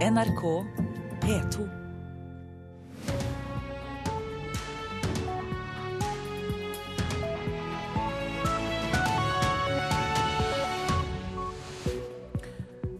[0.00, 0.64] NRK
[1.20, 1.68] P2.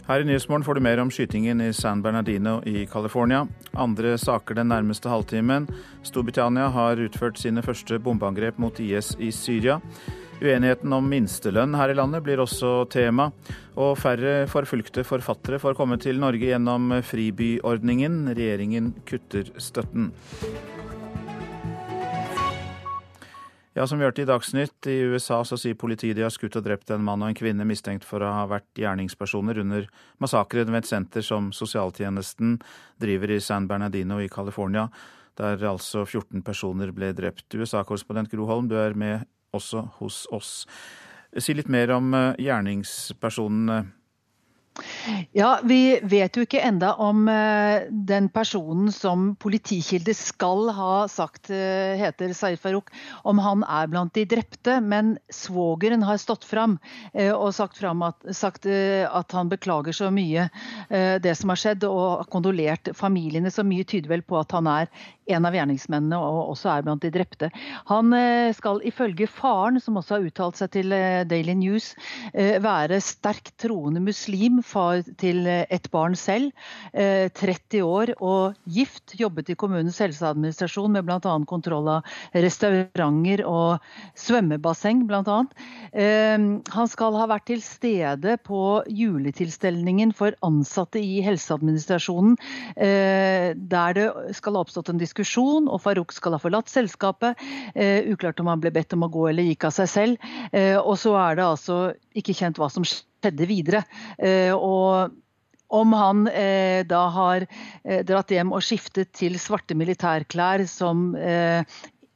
[0.06, 3.46] Her i Nyhetsmorgen får du mer om skytingen i San Bernardino i California.
[3.72, 5.70] Andre saker den nærmeste halvtimen.
[6.02, 9.80] Storbritannia har utført sine første bombeangrep mot IS i Syria.
[10.40, 13.28] Uenigheten om minstelønn her i landet blir også tema.
[13.76, 18.22] Og færre forfulgte forfattere får komme til Norge gjennom fribyordningen.
[18.32, 20.08] Regjeringen kutter støtten.
[23.76, 26.64] Ja, som vi hørte i Dagsnytt, i USA så sier politiet de har skutt og
[26.66, 29.86] drept en mann og en kvinne mistenkt for å ha vært gjerningspersoner under
[30.20, 32.56] massakren ved et senter som sosialtjenesten
[33.00, 34.88] driver i San Bernardino i California,
[35.38, 37.46] der altså 14 personer ble drept.
[37.54, 40.52] USA-korrespondent Gro Holm, du er med også hos oss.
[41.38, 43.84] Si litt mer om eh, gjerningspersonene.
[45.36, 51.50] Ja, Vi vet jo ikke enda om uh, den personen som politikilder skal ha sagt
[51.52, 52.88] uh, heter Saeed Farouk,
[53.28, 54.78] om han er blant de drepte.
[54.80, 56.78] Men svogeren har stått fram
[57.12, 60.46] og sagt, fram at, sagt at, han beklager så mye
[60.88, 63.50] det som har skjedd, og kondolert familiene.
[63.52, 64.90] Så mye tyder vel på at han er
[65.30, 67.50] en av gjerningsmennene og også er blant de drepte.
[67.90, 68.14] Han
[68.56, 70.94] skal ifølge faren, som også har uttalt seg til
[71.30, 71.92] Daily News,
[72.34, 76.50] være sterkt troende muslim far til ett barn selv.
[76.92, 79.14] 30 eh, år og gift.
[79.20, 81.34] Jobbet i kommunens helseadministrasjon med bl.a.
[81.48, 83.80] kontroll av restauranter og
[84.18, 85.38] svømmebasseng bl.a.
[85.92, 86.38] Eh,
[86.74, 92.36] han skal ha vært til stede på juletilstelningen for ansatte i helseadministrasjonen,
[92.76, 95.18] eh, der det skal ha oppstått en diskusjon,
[95.70, 97.38] og Farouk skal ha forlatt selskapet.
[98.10, 100.30] Uklart om han ble bedt om å gå eller gikk av seg selv.
[100.84, 101.78] Og så er det altså
[102.16, 103.84] ikke kjent hva som skjedde videre.
[104.18, 105.16] Eh, og
[105.70, 111.62] om han eh, da har eh, dratt hjem og skiftet til svarte militærklær som eh,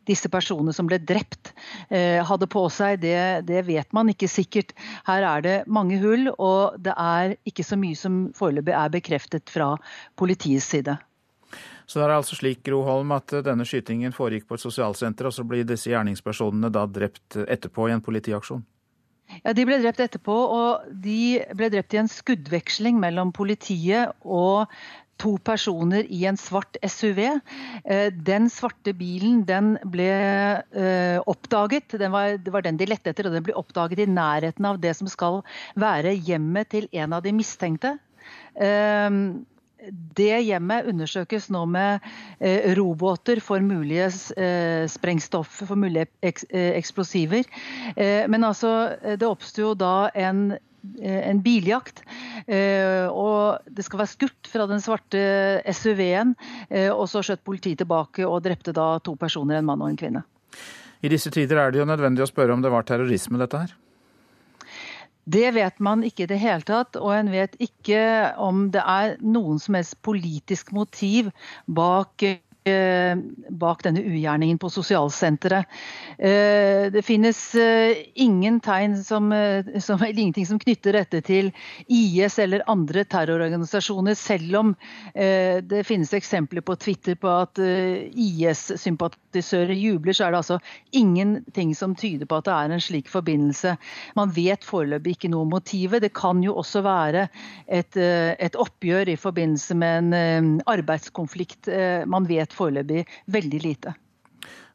[0.08, 1.52] disse personene som ble drept
[1.88, 4.74] eh, hadde på seg, det, det, vet man ikke sikkert.
[5.06, 9.52] Her er det mange hull, og det er ikke så mye som foreløpig er bekreftet
[9.54, 9.74] fra
[10.20, 10.98] politiets side.
[11.86, 15.36] Så det er altså slik, Gro Holm, at denne skytingen foregikk på et sosialsenter, og
[15.36, 18.64] så blir disse gjerningspersonene da drept etterpå i en politiaksjon?
[19.42, 24.70] Ja, De ble drept etterpå, og de ble drept i en skuddveksling mellom politiet og
[25.20, 27.20] to personer i en svart SUV.
[27.84, 33.12] Eh, den svarte bilen den ble eh, oppdaget, den var, det var den de lette
[33.12, 35.42] etter, og den ble oppdaget i nærheten av det som skal
[35.78, 37.96] være hjemmet til en av de mistenkte.
[38.58, 39.20] Eh,
[39.90, 42.04] det hjemmet undersøkes nå med
[42.78, 47.44] roboter robåter for mulige eh, sprengstoff, for mulige eh, eksplosiver.
[47.96, 50.52] Eh, men altså, det oppsto jo da en,
[51.00, 52.02] eh, en biljakt.
[52.46, 56.34] Eh, og det skal være skutt fra den svarte SUV-en.
[56.92, 60.24] og så skjøt politiet tilbake og drepte da to personer, en mann og en kvinne.
[61.02, 63.74] I disse tider er det jo nødvendig å spørre om det var terrorisme, dette her?
[65.24, 68.00] Det vet man ikke i det hele tatt, og en vet ikke
[68.36, 71.30] om det er noen som helst politisk motiv
[71.64, 75.66] bak Eh, bak denne ugjerningen på sosialsenteret.
[76.18, 79.32] Eh, det finnes eh, ingen tegn som,
[79.80, 81.50] som, ingenting som knytter dette til
[81.92, 84.74] IS eller andre terrororganisasjoner, selv om
[85.14, 90.58] det finnes eksempler på Twitter på at IS-sympatisører jubler, så er det altså
[90.96, 93.76] ingenting som tyder på at det er en slik forbindelse.
[94.18, 96.02] Man vet foreløpig ikke noe om motivet.
[96.04, 97.26] Det kan jo også være
[97.66, 101.68] et, et oppgjør i forbindelse med en arbeidskonflikt.
[102.10, 103.04] Man vet foreløpig
[103.34, 103.94] veldig lite.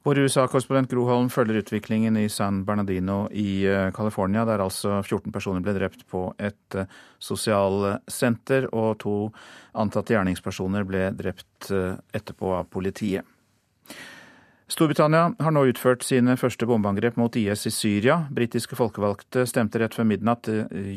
[0.07, 5.33] Vår USA-korrespondent Gro Holm følger utviklingen i San Bernardino i eh, California, der altså 14
[5.35, 6.87] personer ble drept på et eh,
[7.19, 9.15] sosialsenter, og to
[9.75, 13.27] antatte gjerningspersoner ble drept eh, etterpå av politiet.
[14.69, 18.21] Storbritannia har nå utført sine første bombeangrep mot IS i Syria.
[18.31, 20.47] Britiske folkevalgte stemte rett før midnatt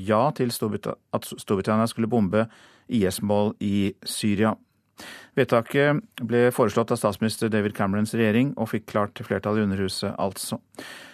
[0.06, 2.44] ja til at Storbritannia skulle bombe
[2.92, 4.52] IS-mål i Syria.
[5.38, 10.60] Vedtaket ble foreslått av statsminister David Camerons regjering, og fikk klart flertall i Underhuset, altså.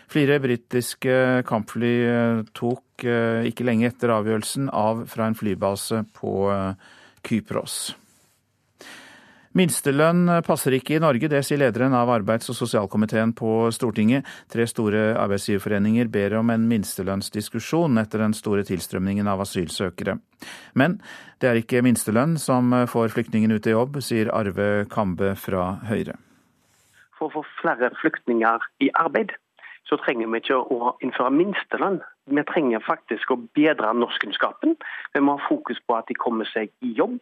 [0.08, 1.14] Flere britiske
[1.48, 6.92] kampfly eh, tok eh, ikke lenge etter avgjørelsen av fra en flybase på eh,
[7.28, 7.90] Kypros.
[9.58, 14.28] Minstelønn passer ikke i Norge, det sier lederen av arbeids- og sosialkomiteen på Stortinget.
[14.52, 20.14] Tre store arbeidsgiverforeninger ber om en minstelønnsdiskusjon etter den store tilstrømningen av asylsøkere.
[20.78, 21.00] Men
[21.42, 26.14] det er ikke minstelønn som får flyktningen ut i jobb, sier Arve Kambe fra Høyre.
[27.18, 29.34] For å få flere flyktninger i arbeid,
[29.90, 31.98] så trenger vi ikke å innføre minstelønn.
[32.30, 34.76] Vi trenger faktisk å bedre norskkunnskapen.
[35.16, 37.16] Vi må ha fokus på at de kommer seg i jobb,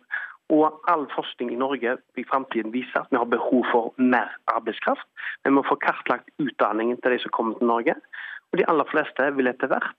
[0.55, 5.07] Og all forskning i Norge i framtiden viser at vi har behov for mer arbeidskraft.
[5.45, 7.97] Vi må få kartlagt utdanningen til de som kommer til Norge.
[8.53, 9.95] Og de aller fleste vil etter hvert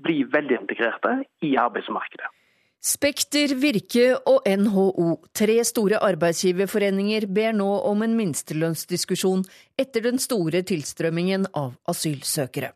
[0.00, 2.32] bli veldig integrerte i arbeidsmarkedet.
[2.80, 9.44] Spekter, Virke og NHO, tre store arbeidsgiverforeninger, ber nå om en minstelønnsdiskusjon
[9.76, 12.72] etter den store tilstrømmingen av asylsøkere.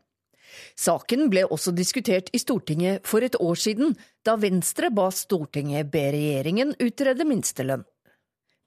[0.75, 6.07] Saken ble også diskutert i Stortinget for et år siden, da Venstre ba Stortinget be
[6.15, 7.85] regjeringen utrede minstelønn.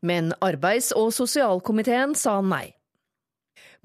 [0.02, 2.68] Men arbeids- og sosialkomiteen sa nei.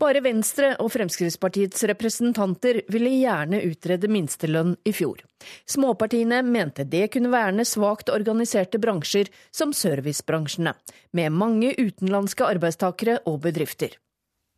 [0.02, 5.22] Bare Venstre og Fremskrittspartiets representanter ville gjerne utrede minstelønn i fjor.
[5.70, 10.74] Småpartiene mente det kunne verne svakt organiserte bransjer som servicebransjene,
[11.14, 13.94] med mange utenlandske arbeidstakere og bedrifter.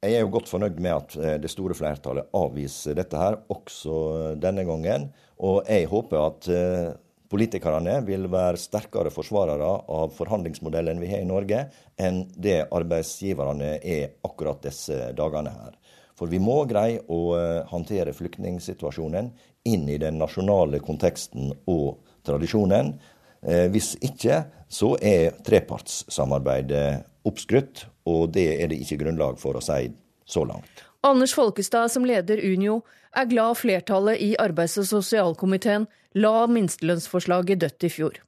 [0.06, 4.36] Jeg er jo godt fornøyd med at eh, det store flertallet avviser dette her, også
[4.38, 5.10] denne gangen.
[5.42, 6.94] Og jeg håper at eh,
[7.26, 11.64] Politikerne vil være sterkere forsvarere av forhandlingsmodellen vi har i Norge,
[11.98, 15.74] enn det arbeidsgiverne er akkurat disse dagene her.
[16.16, 19.34] For vi må greie å eh, håndtere flyktningsituasjonen
[19.68, 22.94] inn i den nasjonale konteksten og tradisjonen.
[23.42, 26.86] Eh, hvis ikke, så er trepartssamarbeidet
[27.26, 29.90] oppskrytt, og det er det ikke grunnlag for å si
[30.30, 30.86] så langt.
[31.06, 32.82] Anders Folkestad, som leder Unio,
[33.16, 35.86] er glad flertallet i arbeids- og sosialkomiteen
[36.18, 38.22] la minstelønnsforslaget dødt i fjor.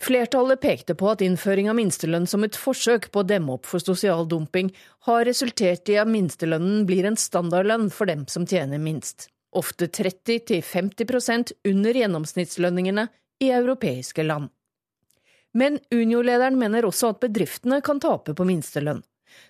[0.00, 3.84] Flertallet pekte på at innføring av minstelønn som et forsøk på å demme opp for
[3.84, 4.72] sosial dumping,
[5.06, 9.28] har resultert i at minstelønnen blir en standardlønn for dem som tjener minst.
[9.52, 13.08] Ofte 30-50 under gjennomsnittslønningene
[13.44, 14.48] i europeiske land.
[15.54, 19.02] Men Unio-lederen mener også at bedriftene kan tape på minstelønn,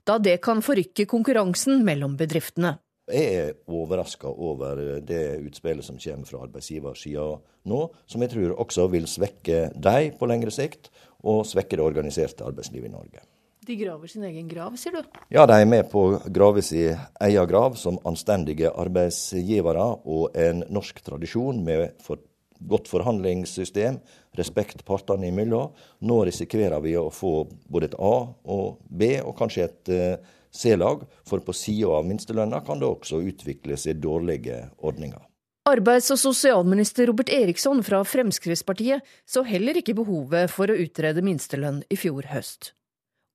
[0.09, 2.79] da det kan forrykke konkurransen mellom bedriftene.
[3.11, 7.27] Jeg er overraska over det utspillet som kommer fra arbeidsgiversida
[7.69, 10.93] nå, som jeg tror også vil svekke dem på lengre sikt,
[11.27, 13.27] og svekke det organiserte arbeidslivet i Norge.
[13.67, 15.19] De graver sin egen grav, sier du?
[15.29, 20.65] Ja, de er med på å grave sin egen grav som anstendige arbeidsgivere og en
[20.73, 22.23] norsk tradisjon med for
[22.69, 23.99] godt forhandlingssystem,
[24.39, 25.73] respekt partene imellom.
[26.05, 28.15] Nå risikerer vi å få både et A
[28.57, 33.23] og B, og kanskje et uh, C-lag, for på sida av minstelønna kan det også
[33.23, 35.23] utvikle seg dårlige ordninger.
[35.69, 41.83] Arbeids- og sosialminister Robert Eriksson fra Fremskrittspartiet så heller ikke behovet for å utrede minstelønn
[41.93, 42.73] i fjor høst.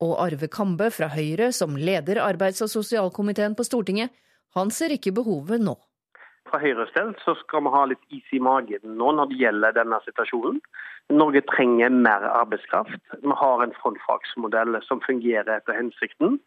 [0.04, 4.12] Og Arve Kambe fra Høyre, som leder arbeids- og sosialkomiteen på Stortinget,
[4.58, 5.78] han ser ikke behovet nå.
[6.56, 9.74] Fra Høyres del så skal vi ha litt is i magen nå når det gjelder
[9.76, 10.62] denne situasjonen.
[11.12, 13.02] Norge trenger mer arbeidskraft.
[13.12, 16.38] Vi har en frontfagsmodell som fungerer etter hensikten.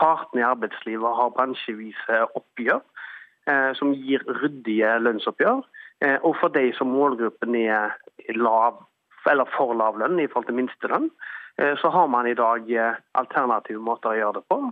[0.00, 5.60] Partene i arbeidslivet har bransjevise oppgjør eh, som gir ryddige lønnsoppgjør.
[6.06, 7.92] Eh, og for de som målgruppen er
[8.40, 8.80] lav,
[9.28, 11.12] eller for lav lønn i forhold til minstelønn,
[11.60, 14.62] eh, så har man i dag eh, alternative måter å gjøre det på.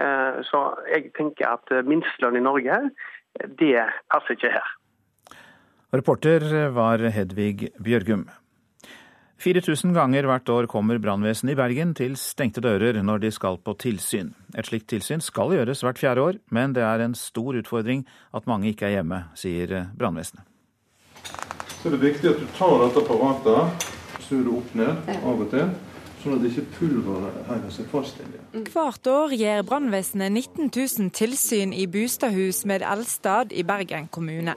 [0.00, 2.86] Eh, så jeg tenker at minstelønn i Norge,
[3.38, 4.76] det passer ikke her.
[5.90, 8.28] Reporter var Hedvig Bjørgum.
[9.40, 13.72] 4000 ganger hvert år kommer brannvesenet i Bergen til stengte dører når de skal på
[13.80, 14.34] tilsyn.
[14.52, 18.04] Et slikt tilsyn skal gjøres hvert fjerde år, men det er en stor utfordring
[18.36, 20.44] at mange ikke er hjemme, sier brannvesenet.
[21.80, 23.88] Så er det viktig at du tar dette apparatet,
[24.26, 25.72] snur det opp ned av og til,
[26.22, 28.64] sånn at ikke pulveret henger seg fast inni.
[28.72, 34.56] Hvert år gjør brannvesenet 19 000 tilsyn i bostadhus med Elstad i Bergen kommune.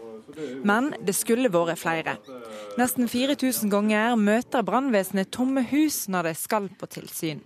[0.65, 2.17] Men det skulle vært flere.
[2.79, 7.43] Nesten 4000 ganger møter brannvesenet tomme hus når de skal på tilsyn.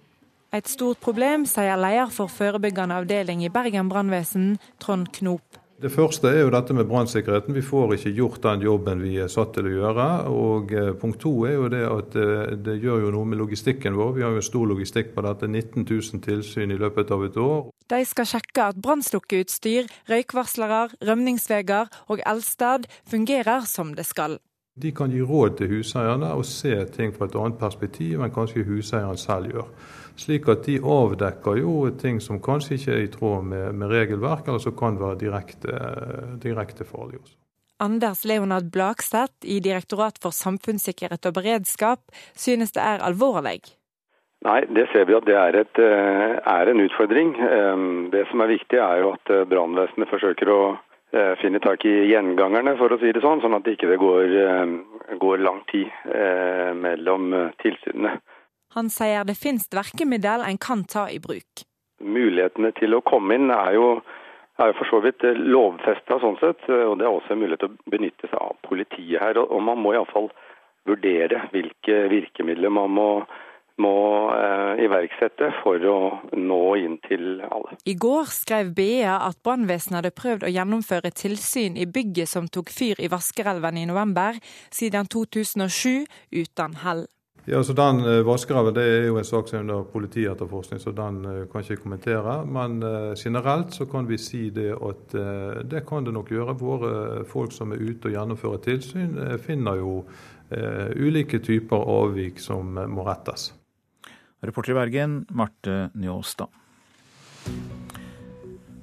[0.55, 5.59] Et stort problem, sier leder for forebyggende avdeling i Bergen brannvesen, Trond Knop.
[5.77, 7.53] Det første er jo dette med brannsikkerheten.
[7.53, 10.07] Vi får ikke gjort den jobben vi er satt til å gjøre.
[10.33, 13.93] Og eh, punkt to er jo det at eh, det gjør jo noe med logistikken
[13.93, 14.15] vår.
[14.15, 15.45] Vi har jo en stor logistikk på dette.
[15.45, 17.69] 19 000 tilsyn i løpet av et år.
[17.93, 24.39] De skal sjekke at brannslukkeutstyr, røykvarslere, rømningsveier og elstad fungerer som det skal.
[24.81, 28.65] De kan gi råd til huseierne og se ting fra et annet perspektiv enn kanskje
[28.65, 29.71] huseieren selv gjør.
[30.17, 34.47] Slik at de avdekker jo ting som kanskje ikke er i tråd med, med regelverk,
[34.47, 35.81] eller som kan være direkte,
[36.41, 37.37] direkte farlig Også.
[37.79, 41.99] Anders Leonard Blakstedt i Direktorat for samfunnssikkerhet og beredskap
[42.33, 43.59] synes det er alvorlig.
[44.45, 47.35] Nei, det ser vi at det er, et, eh, er, en utfordring.
[47.37, 50.61] Ehm, det som er viktig er jo at eh, brannvesenet forsøker å
[51.13, 54.35] eh, finne tak i gjengangerne, for å si det sånn, sånn at det ikke går,
[55.21, 55.89] går lang tid
[56.77, 57.33] mellom
[57.63, 58.17] tilsynene.
[58.77, 61.65] Han sier det finnes verkemiddel en kan ta i bruk.
[61.97, 63.87] Mulighetene til å komme inn er jo,
[64.61, 66.61] er jo for så vidt lovfesta sånn sett.
[66.69, 69.41] Og det er også en mulighet til å benytte seg av politiet her.
[69.41, 70.29] Og man må iallfall
[70.87, 73.09] vurdere hvilke virkemidler man må
[73.77, 73.93] må
[74.33, 75.97] eh, iverksette for å
[76.33, 77.77] nå inn til alle.
[77.85, 82.73] I går skrev BA at brannvesenet hadde prøvd å gjennomføre tilsyn i bygget som tok
[82.73, 84.39] fyr i Vaskerelven i november,
[84.73, 86.07] siden 2007
[86.41, 87.05] uten hell.
[87.47, 91.21] Ja, så den vassgraven det er jo en sak som er under politietterforskning, så den
[91.23, 92.33] uh, kan jeg ikke kommentere.
[92.43, 95.15] Men uh, generelt så kan vi si det at
[95.63, 96.57] det kan det nok gjøre.
[96.59, 100.01] Våre folk som er ute og gjennomfører tilsyn, finner jo
[100.95, 103.49] ulike typer avvik som må rettes.
[104.43, 106.51] Reporter i Bergen, Marte Njåstad.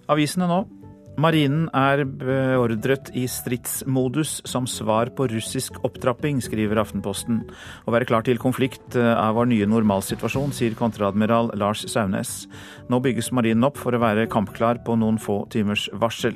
[0.08, 0.83] Avisene nå.
[1.14, 7.44] Marinen er beordret i stridsmodus som svar på russisk opptrapping, skriver Aftenposten.
[7.86, 12.48] Å være klar til konflikt er vår nye normalsituasjon, sier kontreadmiral Lars Saunes.
[12.90, 16.34] Nå bygges marinen opp for å være kampklar på noen få timers varsel.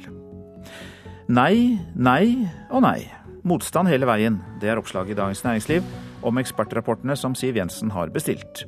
[1.28, 3.00] Nei, nei og nei.
[3.48, 4.38] Motstand hele veien.
[4.62, 8.64] Det er oppslaget i Dagens Næringsliv om ekspertrapportene som Siv Jensen har bestilt.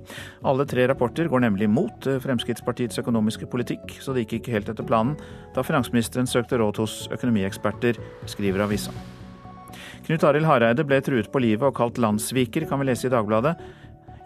[0.46, 4.70] Alle tre rapporter går nemlig mot eh, Fremskrittspartiets økonomiske politikk, så det gikk ikke helt
[4.72, 5.16] etter planen
[5.56, 7.98] da finansministeren søkte råd hos økonomieksperter,
[8.30, 8.94] skriver avisa.
[10.06, 13.54] Knut Arild Hareide ble truet på livet og kalt landssviker, kan vi lese i Dagbladet.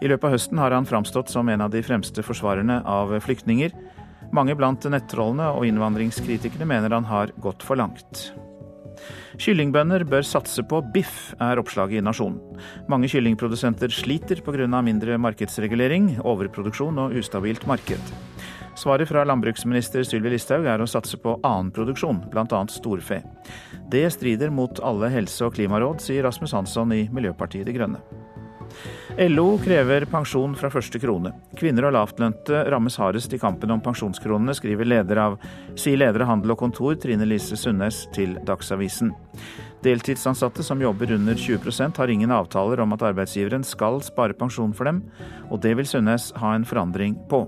[0.01, 3.75] I løpet av høsten har han framstått som en av de fremste forsvarerne av flyktninger.
[4.35, 8.29] Mange blant nettrollene og innvandringskritikerne mener han har gått for langt.
[9.41, 12.39] Kyllingbønder bør satse på biff, er oppslaget i Nasjonen.
[12.91, 14.67] Mange kyllingprodusenter sliter pga.
[14.81, 18.13] mindre markedsregulering, overproduksjon og ustabilt marked.
[18.75, 22.61] Svaret fra landbruksminister Sylvi Listhaug er å satse på annen produksjon, bl.a.
[22.67, 23.21] storfe.
[23.91, 28.03] Det strider mot alle helse- og klimaråd, sier Rasmus Hansson i Miljøpartiet De Grønne.
[29.17, 31.31] LO krever pensjon fra første krone.
[31.55, 35.37] Kvinner og lavtlønte rammes hardest i kampen om pensjonskronene, skriver leder av,
[35.79, 39.13] sier leder av Handel og Kontor Trine Lise Sundnes til Dagsavisen.
[39.85, 44.89] Deltidsansatte som jobber under 20% har ingen avtaler om at arbeidsgiveren skal spare pensjon for
[44.89, 45.03] dem,
[45.51, 47.45] og det vil Sundnes ha en forandring på.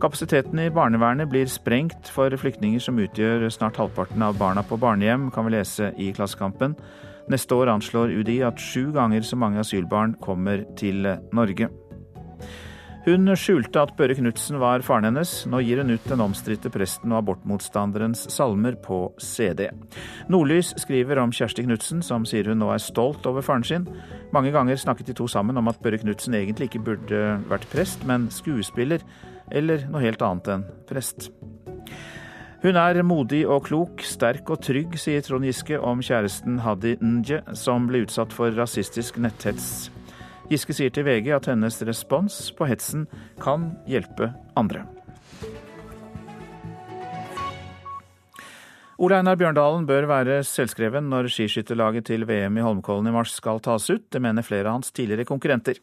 [0.00, 5.28] Kapasiteten i barnevernet blir sprengt for flyktninger som utgjør snart halvparten av barna på barnehjem,
[5.34, 6.78] kan vi lese i Klassekampen.
[7.30, 11.06] Neste år anslår UDI at sju ganger så mange asylbarn kommer til
[11.36, 11.70] Norge.
[13.06, 15.30] Hun skjulte at Børre Knutsen var faren hennes.
[15.48, 19.70] Nå gir hun ut den omstridte presten og abortmotstanderens salmer på CD.
[20.28, 23.88] Nordlys skriver om Kjersti Knutsen, som sier hun nå er stolt over faren sin.
[24.36, 28.04] Mange ganger snakket de to sammen om at Børre Knutsen egentlig ikke burde vært prest,
[28.04, 29.00] men skuespiller,
[29.50, 31.30] eller noe helt annet enn prest.
[32.60, 37.38] Hun er modig og klok, sterk og trygg, sier Trond Giske om kjæresten Hadi Nje,
[37.56, 39.88] som ble utsatt for rasistisk netthets.
[40.50, 43.06] Giske sier til VG at hennes respons på hetsen
[43.40, 44.28] kan hjelpe
[44.60, 44.84] andre.
[49.00, 53.64] Ole Einar Bjørndalen bør være selvskreven når skiskytterlaget til VM i Holmenkollen i mars skal
[53.64, 54.10] tas ut.
[54.12, 55.80] Det mener flere av hans tidligere konkurrenter.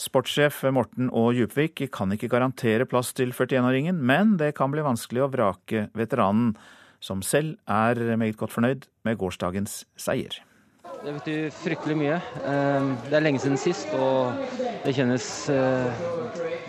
[0.00, 5.22] Sportssjef Morten Aa Djupvik kan ikke garantere plass til 41-åringen, men det kan bli vanskelig
[5.22, 6.56] å vrake veteranen,
[7.04, 10.40] som selv er meget godt fornøyd med gårsdagens seier.
[11.04, 12.16] Det betyr fryktelig mye.
[12.48, 14.38] Ehm, det er lenge siden sist, og
[14.86, 16.04] det kjennes eh,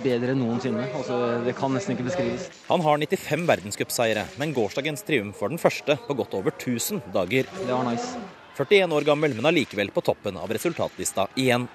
[0.04, 0.90] bedre enn noensinne.
[0.92, 2.50] Altså, det kan nesten ikke beskrives.
[2.68, 7.48] Han har 95 verdenscupseiere, men gårsdagens triumf var den første på godt over 1000 dager.
[7.62, 8.20] Det var nice.
[8.60, 11.70] 41 år gammel, men allikevel på toppen av resultatlista igjen.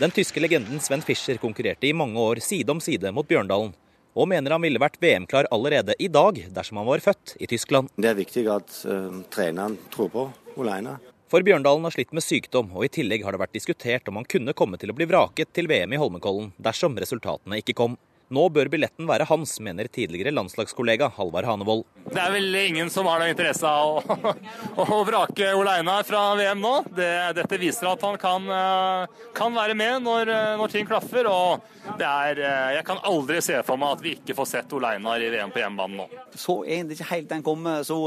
[0.00, 3.74] Den tyske legenden Sven Fischer konkurrerte i mange år side om side mot Bjørndalen,
[4.16, 7.90] og mener han ville vært VM-klar allerede i dag dersom han var født i Tyskland.
[8.00, 10.22] Det er viktig at uh, treneren tror på
[10.56, 10.94] Oleina.
[11.28, 14.30] For Bjørndalen har slitt med sykdom, og i tillegg har det vært diskutert om han
[14.36, 18.00] kunne komme til å bli vraket til VM i Holmenkollen dersom resultatene ikke kom.
[18.30, 21.80] Nå bør billetten være hans, mener tidligere landslagskollega Halvard Hanevold.
[22.14, 24.34] Det er vel ingen som har interesse av å,
[24.84, 26.70] å vrake Ole Einar fra VM nå.
[26.94, 31.26] Det, dette viser at han kan, eh, kan være med når, eh, når, ting klaffer.
[31.26, 31.66] og
[31.98, 35.18] er, eh, Jeg kan aldri se for meg at vi ikke får sett Ole Einar
[35.18, 36.06] i VM på hjemmebane nå.
[36.38, 37.98] Så egentlig ikke helt den komme så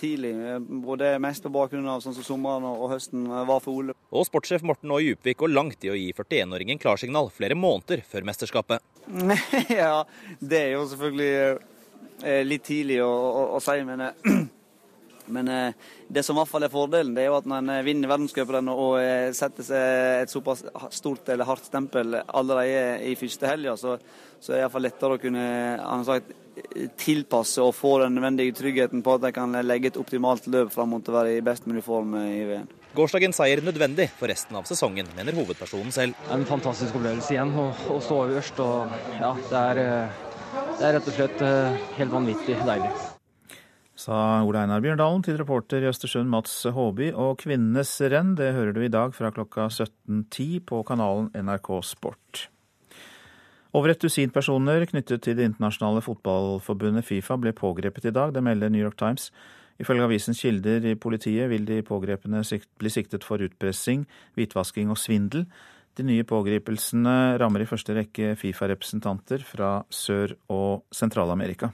[0.00, 0.32] tidlig.
[0.80, 4.00] Både mest på bakgrunn av sånn som sommeren og høsten var for Ole.
[4.08, 8.24] Og sportssjef Morten Aae Djupvik går langt i å gi 41-åringen klarsignal flere måneder før
[8.32, 8.80] mesterskapet.
[9.80, 10.04] ja,
[10.40, 11.32] det er jo selvfølgelig
[12.24, 14.36] eh, litt tidlig å, å, å si, men, eh,
[15.32, 17.84] men eh, det som i hvert fall er fordelen, det er jo at når en
[17.86, 18.96] vinner verdenscupen og
[19.36, 20.64] setter seg et såpass
[20.94, 23.96] stort eller hardt stempel allerede i første helga, så,
[24.40, 25.46] så er det iallfall lettere å kunne
[26.06, 26.34] sagt,
[26.96, 30.94] tilpasse og få den nødvendige tryggheten på at de kan legge et optimalt løp fram
[30.94, 32.68] mot å være i best mulig form i VM.
[32.96, 36.22] Gårsdagens seier nødvendig for resten av sesongen, mener hovedpersonen selv.
[36.32, 38.62] En fantastisk opplevelse igjen å, å stå øverst.
[38.64, 40.24] og ja, det er, eh,
[40.78, 43.15] det er rett og slett eh, helt vanvittig deilig.
[43.96, 47.08] Sa Ole Einar Bjørndalen til reporter i Østersund Mats Håby.
[47.16, 52.42] Og kvinnenes renn det hører du i dag fra klokka 17.10 på kanalen NRK Sport.
[53.76, 58.44] Over et dusin personer knyttet til det internasjonale fotballforbundet Fifa ble pågrepet i dag, det
[58.44, 59.30] melder New York Times.
[59.80, 62.40] Ifølge avisens kilder i politiet vil de pågrepne
[62.80, 64.04] bli siktet for utpressing,
[64.36, 65.44] hvitvasking og svindel.
[65.96, 71.72] De nye pågripelsene rammer i første rekke Fifa-representanter fra Sør- og Sentral-Amerika.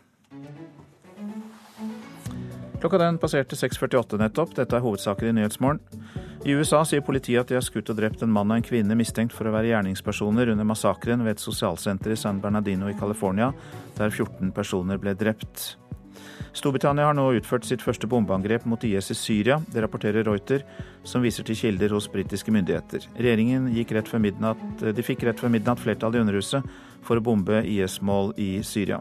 [2.82, 4.56] Klokka den passerte 6.48 nettopp.
[4.56, 5.78] Dette er hovedsaker i Nyhetsmorgen.
[6.42, 8.96] I USA sier politiet at de har skutt og drept en mann og en kvinne
[8.98, 13.52] mistenkt for å være gjerningspersoner under massakren ved et sosialsenter i San Bernardino i California,
[14.00, 15.76] der 14 personer ble drept.
[16.58, 19.62] Storbritannia har nå utført sitt første bombeangrep mot IS i Syria.
[19.62, 20.66] Det rapporterer Reuter,
[21.06, 23.06] som viser til kilder hos britiske myndigheter.
[23.14, 26.66] Regjeringen gikk rett før midnatt, de fikk rett før midnatt flertall i Underhuset
[27.06, 28.98] for å bombe IS-mål i Syria.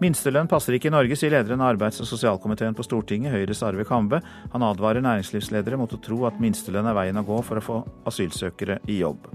[0.00, 3.84] Minstelønn passer ikke i Norge, sier lederen av arbeids- og sosialkomiteen på Stortinget, Høyres Arve
[3.88, 4.22] Kambe.
[4.54, 7.80] Han advarer næringslivsledere mot å tro at minstelønn er veien å gå for å få
[8.08, 9.28] asylsøkere i jobb.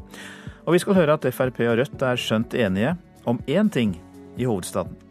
[0.65, 2.97] Og vi skal høre at Frp og Rødt er skjønt enige
[3.27, 3.95] om én ting
[4.37, 5.06] i hovedstaden.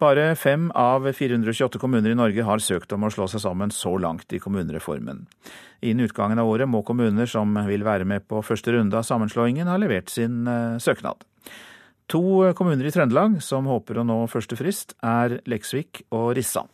[0.00, 3.98] Bare fem av 428 kommuner i Norge har søkt om å slå seg sammen så
[4.00, 5.26] langt i kommunereformen.
[5.84, 9.68] Innen utgangen av året må kommuner som vil være med på første runde av sammenslåingen,
[9.68, 11.20] ha levert sin eh, søknad.
[12.08, 12.22] To
[12.56, 16.64] kommuner i Trøndelag som håper å nå første frist, er Leksvik og Rissa.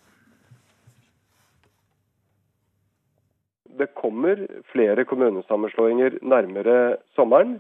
[3.77, 7.59] Det kommer flere kommunesammenslåinger nærmere sommeren.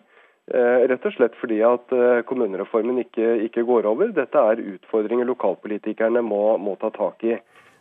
[0.54, 4.12] Eh, rett og slett fordi at eh, kommunereformen ikke, ikke går over.
[4.14, 7.34] Dette er utfordringer lokalpolitikerne må, må, ta tak i.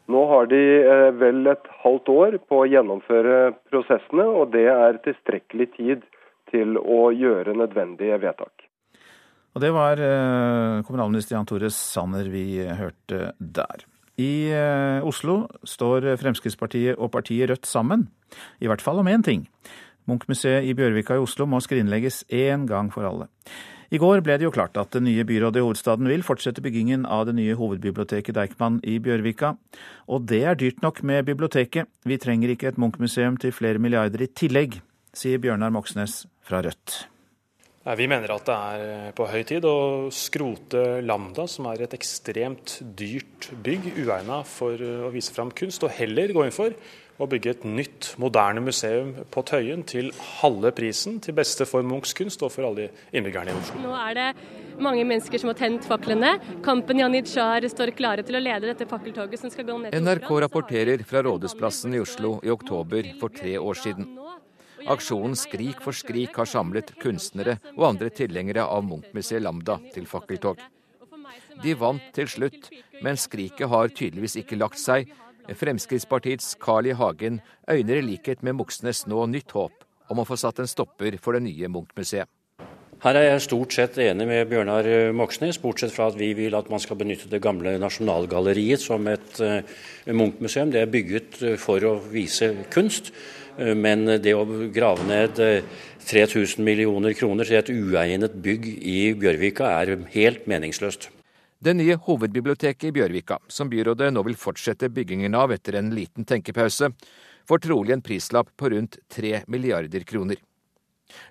[0.10, 4.98] Nå har de eh, vel et halvt år på å gjennomføre prosessene, og det er
[5.05, 6.07] tilstrekkelig tid
[6.50, 8.65] til å gjøre nødvendige vedtak.
[9.55, 10.01] Og Det var
[10.84, 13.86] kommunalminister Jan Tore Sanner vi hørte der.
[14.19, 14.51] I
[15.07, 18.10] Oslo står Fremskrittspartiet og partiet Rødt sammen,
[18.60, 19.45] i hvert fall om én ting.
[20.10, 23.30] Munchmuseet i Bjørvika i Oslo må skrinlegges én gang for alle.
[23.94, 27.06] I går ble det jo klart at det nye byrådet i hovedstaden vil fortsette byggingen
[27.06, 29.54] av det nye hovedbiblioteket Deichman i Bjørvika.
[30.10, 31.89] Og det er dyrt nok med biblioteket.
[32.04, 34.80] Vi trenger ikke et Munch-museum til flere milliarder i tillegg,
[35.15, 37.06] sier Bjørnar Moxnes fra Rødt.
[37.86, 42.80] Vi mener at det er på høy tid å skrote Lambda, som er et ekstremt
[42.98, 46.74] dyrt bygg, uegna for å vise fram kunst, og heller gå inn for
[47.15, 50.10] å bygge et nytt, moderne museum på Tøyen til
[50.41, 53.84] halve prisen, til beste for Munchs kunst og for alle innbyggerne i Oslo.
[53.86, 54.28] Nå er det
[54.84, 56.34] mange mennesker som har tent faklene.
[56.65, 60.30] Kampen Janitsjar står klare til å lede dette fakkeltoget som skal gå ned til NRK
[60.45, 64.12] rapporterer fra Rådhusplassen i Oslo i oktober for tre år siden.
[64.86, 70.60] Aksjonen Skrik for skrik har samlet kunstnere og andre tilhengere av Munch-museet Lambda til fakkeltog.
[71.63, 72.67] De vant til slutt,
[73.01, 75.08] men skriket har tydeligvis ikke lagt seg,
[75.53, 76.95] Fremskrittspartiets Carl I.
[76.97, 81.17] Hagen øyner i likhet med Moxnes nå nytt håp om å få satt en stopper
[81.21, 82.29] for det nye Munch-museet.
[83.03, 86.71] Her er jeg stort sett enig med Bjørnar Moxnes, bortsett fra at vi vil at
[86.71, 89.60] man skal benytte det gamle Nasjonalgalleriet som et uh,
[90.10, 90.71] Munch-museum.
[90.73, 93.12] Det er bygget uh, for å vise kunst,
[93.60, 95.43] uh, men det å grave ned
[96.08, 101.12] 3000 millioner kroner til et uegnet bygg i Bjørvika er helt meningsløst.
[101.65, 106.28] Det nye hovedbiblioteket i Bjørvika, som byrådet nå vil fortsette byggingen av etter en liten
[106.30, 106.91] tenkepause,
[107.49, 110.38] får trolig en prislapp på rundt tre milliarder kroner.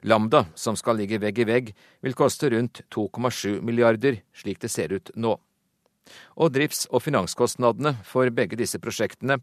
[0.02, 1.70] Lambda, som skal ligge vegg i vegg,
[2.02, 5.36] vil koste rundt 2,7 milliarder, slik det ser ut nå.
[6.34, 9.38] Og drifts- og finanskostnadene for begge disse prosjektene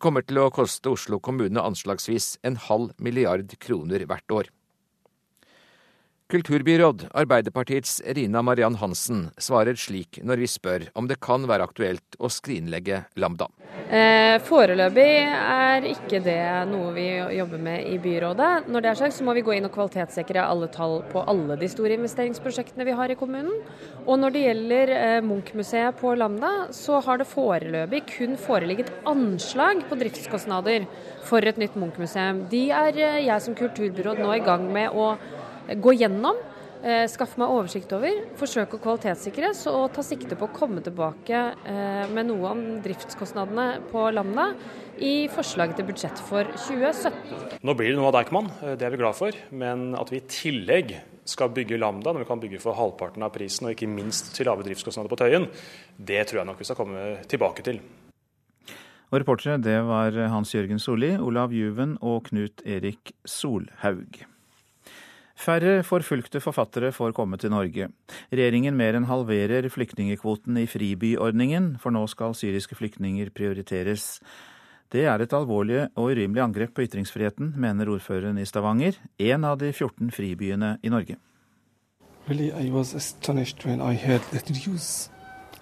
[0.00, 4.48] kommer til å koste Oslo kommune anslagsvis en halv milliard kroner hvert år.
[6.30, 12.14] Kulturbyråd, Arbeiderpartiets Rina Mariann Hansen, svarer slik når vi spør om det kan være aktuelt
[12.22, 13.48] å skrinlegge Lambda.
[13.90, 18.68] Eh, foreløpig er ikke det noe vi jobber med i byrådet.
[18.70, 21.58] Når det er sagt, så må vi gå inn og kvalitetssikre alle tall på alle
[21.58, 23.66] de store investeringsprosjektene vi har i kommunen.
[24.06, 29.82] Og når det gjelder eh, Munch-museet på Lambda, så har det foreløpig kun foreligget anslag
[29.90, 30.86] på driftskostnader
[31.26, 32.44] for et nytt Munch-museum.
[32.54, 35.16] De er eh, jeg som kulturbyråd nå i gang med å
[35.76, 36.36] gå gjennom,
[36.82, 41.42] eh, skaffe meg oversikt over, forsøke å kvalitetssikres og ta sikte på å komme tilbake
[41.64, 44.50] eh, med noe om driftskostnadene på Lambda
[45.00, 47.60] i forslaget til budsjett for 2017.
[47.62, 49.36] Nå blir det noe av Deichman, eh, det er vi glad for.
[49.50, 50.96] Men at vi i tillegg
[51.30, 54.48] skal bygge Lambda, når vi kan bygge for halvparten av prisen, og ikke minst til
[54.50, 55.46] lave driftskostnader på Tøyen,
[55.96, 57.78] det tror jeg nok vi skal komme tilbake til.
[59.10, 64.22] Og Reportere det var Hans Jørgen Solli, Olav Juven og Knut Erik Solhaug.
[65.40, 67.86] Færre forfulgte forfattere får komme til Norge.
[68.28, 74.18] Regjeringen mer enn halverer flyktningekvoten i fribyordningen, for nå skal syriske flyktninger prioriteres.
[74.92, 79.56] Det er et alvorlig og urimelig angrep på ytringsfriheten, mener ordføreren i Stavanger, en av
[79.62, 81.16] de 14 fribyene i Norge.
[82.28, 85.08] Really, I was astonished when I heard the news.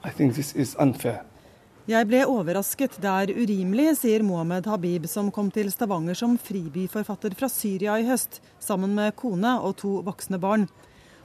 [0.02, 1.27] I think this is unfair.
[1.88, 7.32] Jeg ble overrasket, det er urimelig, sier Mohammed Habib, som kom til Stavanger som fribyforfatter
[7.32, 10.66] fra Syria i høst, sammen med kone og to voksne barn.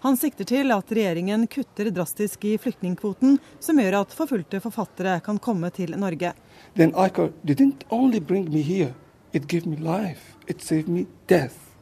[0.06, 5.42] Han sikter til at regjeringen kutter drastisk i flyktningkvoten, som gjør at forfulgte forfattere kan
[5.44, 6.32] komme til Norge.
[6.80, 7.12] Then I
[7.44, 8.96] didn't only bring me here,
[9.34, 11.73] it gave me life, it saved me death.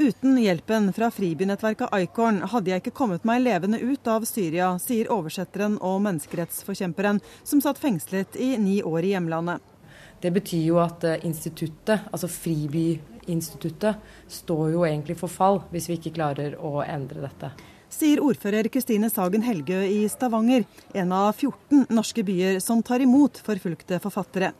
[0.00, 5.08] Uten hjelpen fra fribynettverket Icorn hadde jeg ikke kommet meg levende ut av Syria, sier
[5.10, 9.58] oversetteren og menneskerettsforkjemperen som satt fengslet i ni år i hjemlandet.
[10.22, 13.98] Det betyr jo at eh, instituttet, altså Fribyinstituttet,
[14.30, 17.50] står jo egentlig for fall hvis vi ikke klarer å endre dette.
[17.90, 20.62] Sier ordfører Kristine Sagen Helgø i Stavanger,
[20.94, 24.54] en av 14 norske byer som tar imot forfulgte forfattere.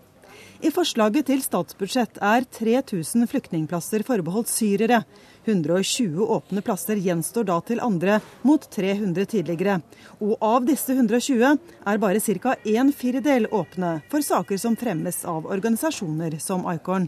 [0.59, 5.05] I forslaget til statsbudsjett er 3000 flyktningplasser forbeholdt syrere.
[5.47, 9.77] 120 åpne plasser gjenstår da til andre, mot 300 tidligere.
[10.18, 11.44] Og av disse 120
[11.87, 12.57] er bare ca.
[12.64, 17.07] en firedel åpne for saker som fremmes av organisasjoner som Icorn.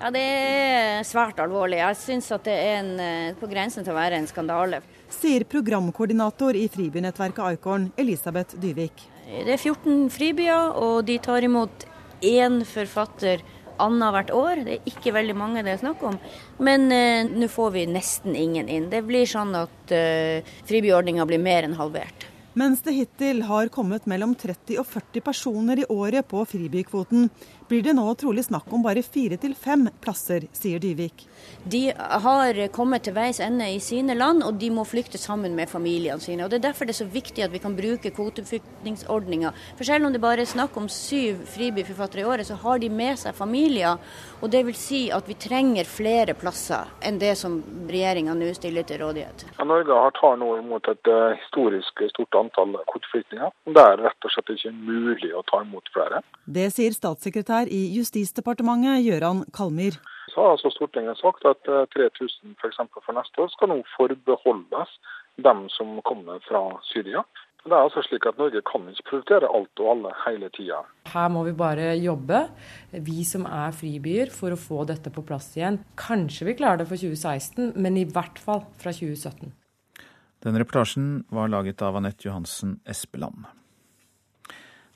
[0.00, 1.78] Ja, Det er svært alvorlig.
[1.78, 4.82] Jeg syns det er en, eh, på grensen til å være en skandale.
[5.08, 9.06] Sier programkoordinator i fribynettverket Icorn, Elisabeth Dyvik.
[9.28, 11.86] Det er 14 fribyer, og de tar imot
[12.20, 13.44] én forfatter
[13.78, 14.64] annethvert år.
[14.66, 16.18] Det er ikke veldig mange det er snakk om.
[16.62, 18.90] Men eh, nå får vi nesten ingen inn.
[18.92, 22.28] Det blir sånn at eh, fribyordninga blir mer enn halvert.
[22.58, 27.28] Mens det hittil har kommet mellom 30 og 40 personer i året på fribykvoten,
[27.68, 31.26] blir det nå trolig snakk om bare fire til fem plasser, sier Dyvik.
[31.68, 35.68] De har kommet til veis ende i sine land, og de må flykte sammen med
[35.68, 36.44] familiene sine.
[36.44, 39.52] Og Det er derfor det er så viktig at vi kan bruke kvoteflyktningsordninga.
[39.76, 42.88] For selv om det bare er snakk om syv fribyforfattere i året, så har de
[42.88, 43.98] med seg familier.
[44.40, 48.86] Og det vil si at vi trenger flere plasser enn det som regjeringa nå stiller
[48.88, 49.44] til rådighet.
[49.58, 53.52] Ja, Norge har tar nå imot et uh, historisk stort antall kvoteflyktninger.
[53.74, 56.22] Det er rett og slett ikke mulig å ta imot flere.
[56.46, 59.98] Det sier statssekretær statssekretær i Justisdepartementet, Gøran Kalmyr.
[60.32, 62.76] Så har altså Stortinget sagt at 3000 f.eks.
[62.76, 64.88] For, for neste år skal nå forbeholdes
[65.42, 67.22] dem som kommer fra Syria.
[67.64, 70.84] Det er altså slik at Norge kan ikke prioritere alt og alle hele tida.
[71.10, 72.48] Her må vi bare jobbe,
[72.92, 75.80] vi som er fribyer, for å få dette på plass igjen.
[75.98, 79.52] Kanskje vi klarer det for 2016, men i hvert fall fra 2017.
[80.46, 83.57] Den reportasjen var laget av Anette Johansen Espeland.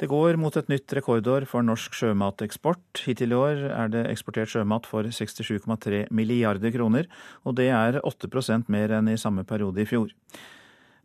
[0.02, 3.04] Det går mot et nytt rekordår for norsk sjømateksport.
[3.06, 7.06] Hittil i år er det eksportert sjømat for 67,3 milliarder kroner,
[7.46, 10.10] og det er 8% mer enn i samme periode i fjor.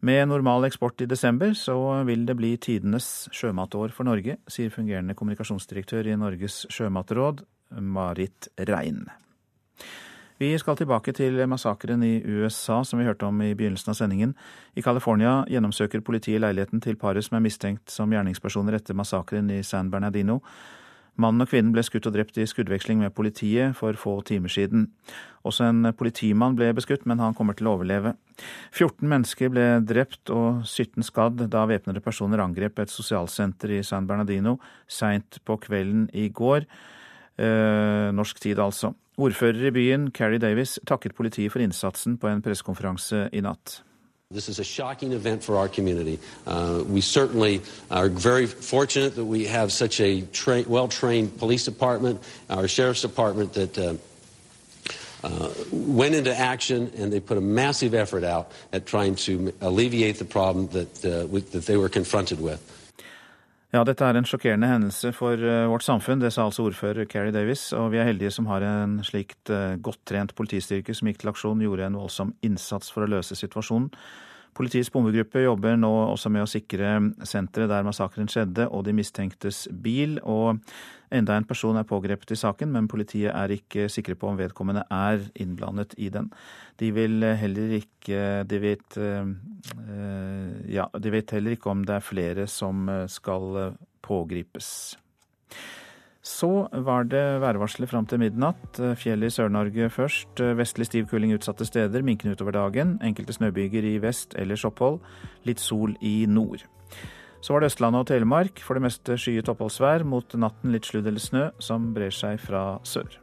[0.01, 1.77] Med normal eksport i desember så
[2.09, 7.45] vil det bli tidenes sjømatår for Norge, sier fungerende kommunikasjonsdirektør i Norges sjømatråd,
[7.77, 9.03] Marit Rein.
[10.37, 14.35] Vi skal tilbake til massakren i USA som vi hørte om i begynnelsen av sendingen.
[14.77, 19.63] I California gjennomsøker politiet leiligheten til paret som er mistenkt som gjerningspersoner etter massakren i
[19.65, 20.43] San Bernardino.
[21.17, 24.91] Mannen og kvinnen ble skutt og drept i skuddveksling med politiet for få timer siden.
[25.41, 28.13] Også en politimann ble beskutt, men han kommer til å overleve.
[28.77, 34.05] 14 mennesker ble drept og 17 skadd da væpnede personer angrep et sosialsenter i San
[34.05, 36.69] Bernardino seint på kvelden i går.
[38.07, 38.93] Eh, norsk tid, altså.
[39.17, 43.81] Ordfører i byen, Carrie Davis, takket politiet for innsatsen på en pressekonferanse i natt.
[44.31, 46.19] This is a shocking event for our community.
[46.45, 50.23] Uh, we certainly are very fortunate that we have such a
[50.67, 53.93] well trained police department, our sheriff's department that uh,
[55.23, 60.19] uh, went into action and they put a massive effort out at trying to alleviate
[60.19, 62.59] the problem that, uh, that they were confronted with.
[63.77, 67.33] Ja, dette er en sjokkerende hendelse for eh, vårt samfunn, det sa altså ordfører Carrie
[67.35, 67.67] Davis.
[67.77, 71.29] Og vi er heldige som har en slikt eh, godt trent politistyrke som gikk til
[71.29, 73.91] aksjon, gjorde en voldsom innsats for å løse situasjonen.
[74.57, 76.95] Politiets bombegruppe jobber nå også med å sikre
[77.29, 80.17] senteret der massakren skjedde, og de mistenktes bil.
[80.25, 80.57] Og
[81.11, 84.85] enda en person er pågrepet i saken, men politiet er ikke sikre på om vedkommende
[84.91, 86.31] er innblandet i den.
[86.77, 86.91] De
[87.77, 89.25] ikke de vet, eh,
[90.73, 94.97] ja, de vet heller ikke om det er flere som skal pågripes.
[96.27, 98.79] Så var det værvarselet fram til midnatt.
[98.99, 100.41] Fjellet i Sør-Norge først.
[100.59, 102.03] Vestlig stiv kuling utsatte steder.
[102.03, 102.97] Minkende utover dagen.
[103.03, 104.99] Enkelte snøbyger i vest, ellers opphold.
[105.47, 106.65] Litt sol i nord.
[107.41, 108.61] Så var det Østlandet og Telemark.
[108.65, 110.05] For det meste skyet oppholdsvær.
[110.07, 113.19] Mot natten litt sludd eller snø, som brer seg fra sør.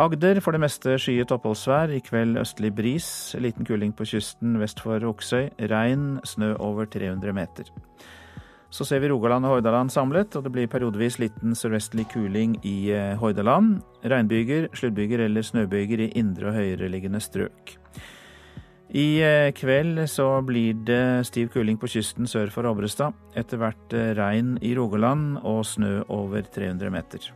[0.00, 1.92] Agder for det meste skyet oppholdsvær.
[1.92, 3.10] I kveld østlig bris.
[3.40, 5.50] Liten kuling på kysten vest for Oksøy.
[5.72, 7.68] Regn, snø over 300 meter.
[8.70, 12.92] Så ser vi Rogaland og Hordaland samlet, og det blir periodevis liten sørvestlig kuling i
[12.94, 13.80] eh, Hordaland.
[14.06, 17.74] Regnbyger, sluddbyger eller snøbyger i indre og høyereliggende strøk.
[18.90, 23.14] I eh, kveld så blir det stiv kuling på kysten sør for Obrestad.
[23.38, 27.30] Etter hvert eh, regn i Rogaland og snø over 300 meter.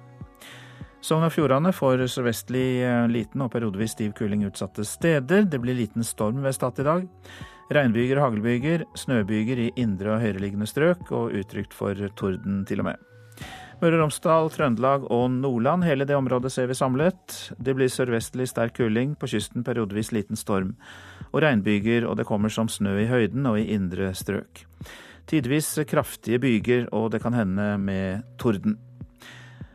[1.05, 2.81] Sogn og Fjordane får sørvestlig
[3.13, 5.45] liten og periodevis stiv kuling utsatte steder.
[5.45, 7.09] Det blir liten storm ved Stad i dag.
[7.75, 12.91] Regnbyger og haglbyger, snøbyger i indre og høyereliggende strøk, og utrygt for torden til og
[12.91, 13.14] med.
[13.85, 17.35] Møre og Romsdal, Trøndelag og Nordland, hele det området ser vi samlet.
[17.61, 20.71] Det blir sørvestlig sterk kuling, på kysten periodevis liten storm.
[21.35, 24.63] Og regnbyger, og det kommer som snø i høyden og i indre strøk.
[25.29, 28.79] Tidvis kraftige byger, og det kan hende med torden.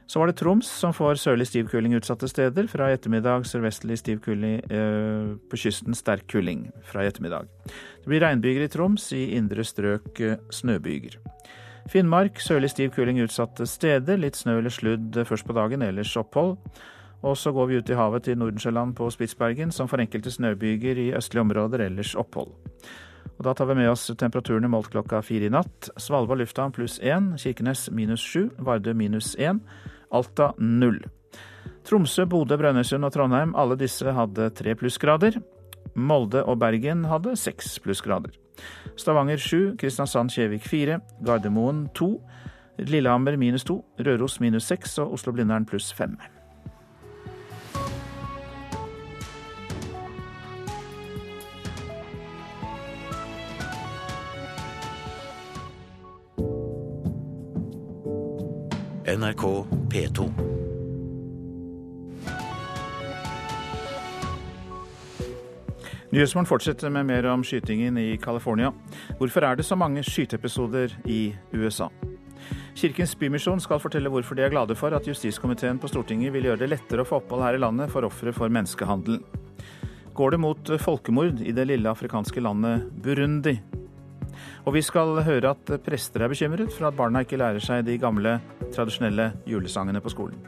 [0.09, 2.65] Så var det Troms som får sørlig stiv kuling utsatte steder.
[2.65, 7.45] Fra i ettermiddag sørvestlig stiv kuling eh, på kysten, sterk kuling fra i ettermiddag.
[8.01, 11.21] Det blir regnbyger i Troms, i indre strøk eh, snøbyger.
[11.87, 14.19] Finnmark sørlig stiv kuling utsatte steder.
[14.19, 16.57] Litt snø eller sludd først på dagen, ellers opphold.
[17.23, 20.99] Og så går vi ut i havet til Nordensjøland på Spitsbergen, som for enkelte snøbyger
[20.99, 22.51] i østlige områder, ellers opphold.
[23.39, 25.89] Og Da tar vi med oss temperaturene målt klokka fire i natt.
[25.97, 29.61] Svalbard lufthavn pluss én, Kirkenes minus sju, Vardø minus én.
[30.11, 30.99] Alta null.
[31.87, 35.39] Tromsø, Bodø, Brønnøysund og Trondheim, alle disse hadde tre plussgrader.
[35.95, 38.35] Molde og Bergen hadde seks plussgrader.
[38.97, 42.21] Stavanger 7, Kristiansand-Kjevik 4, Gardermoen 2,
[42.79, 46.17] Lillehammer minus 2, Røros minus 6 og Oslo-Blindern pluss 5.
[59.09, 60.48] NRK P2.
[66.09, 68.71] Nyhetsmorgen fortsetter med mer om skytingen i California.
[69.19, 71.85] Hvorfor er det så mange skyteepisoder i USA?
[72.73, 76.63] Kirkens Bymisjon skal fortelle hvorfor de er glade for at justiskomiteen på Stortinget vil gjøre
[76.63, 79.19] det lettere å få opphold her i landet for ofre for menneskehandel.
[80.17, 83.59] Går det mot folkemord i det lille afrikanske landet Burundi?
[84.65, 87.99] Og vi skal høre at prester er bekymret for at barna ikke lærer seg de
[88.01, 88.39] gamle,
[88.73, 90.41] tradisjonelle julesangene på skolen.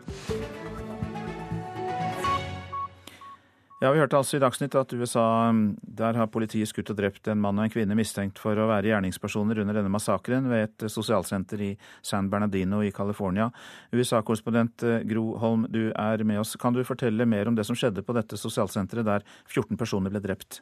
[3.82, 5.50] Ja, Vi hørte altså i Dagsnytt at USA
[5.82, 8.92] der har politiet skutt og drept en mann og en kvinne mistenkt for å være
[8.92, 11.70] gjerningspersoner under denne massakren ved et sosialsenter i
[12.06, 13.48] San Bernardino i California.
[13.90, 16.54] USA-korrespondent Gro Holm, du er med oss.
[16.62, 20.22] Kan du fortelle mer om det som skjedde på dette sosialsenteret der 14 personer ble
[20.30, 20.62] drept?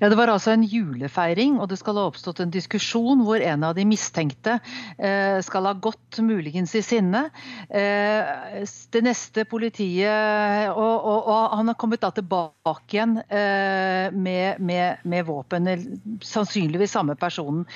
[0.00, 3.64] Ja, Det var altså en julefeiring, og det skal ha oppstått en diskusjon hvor en
[3.66, 4.58] av de mistenkte
[4.98, 7.26] eh, skal ha gått muligens i sinne.
[7.68, 14.60] Eh, det neste politiet og, og, og, han har kommet da tilbake igjen eh, med,
[14.60, 15.72] med, med, våpen.
[16.24, 17.66] Sannsynligvis samme personen.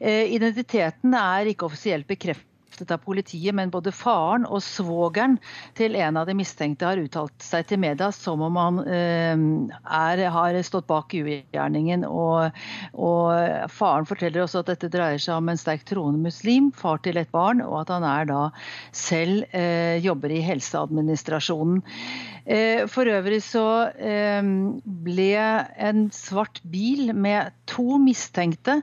[0.00, 5.38] Identiteten er ikke offisielt bekreftet bekreftet av politiet, men både faren og svogeren
[5.74, 9.36] til en av de mistenkte har uttalt seg til media som om han eh,
[9.84, 12.04] er, har stått bak ugjerningen.
[12.04, 12.50] Og,
[12.94, 17.18] og, faren forteller også at dette dreier seg om en sterkt troende muslim, far til
[17.18, 18.50] et barn, og at han er da
[18.92, 21.82] selv eh, jobber i helseadministrasjonen.
[22.46, 23.64] Eh, for øvrig så
[24.00, 24.40] eh,
[25.04, 25.30] ble
[25.88, 28.80] en svart bil med to mistenkte,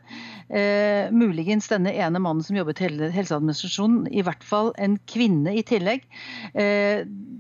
[0.50, 5.66] eh, muligens denne ene mannen som jobbet i helseadministrasjonen, i hvert fall en kvinne i
[5.68, 6.06] tillegg,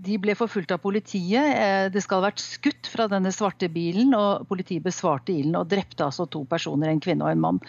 [0.07, 1.91] de ble forfulgt av politiet.
[1.91, 6.05] Det skal ha vært skutt fra denne svarte bilen, og politiet besvarte ilden og drepte
[6.05, 7.61] altså to personer, en kvinne og en mann.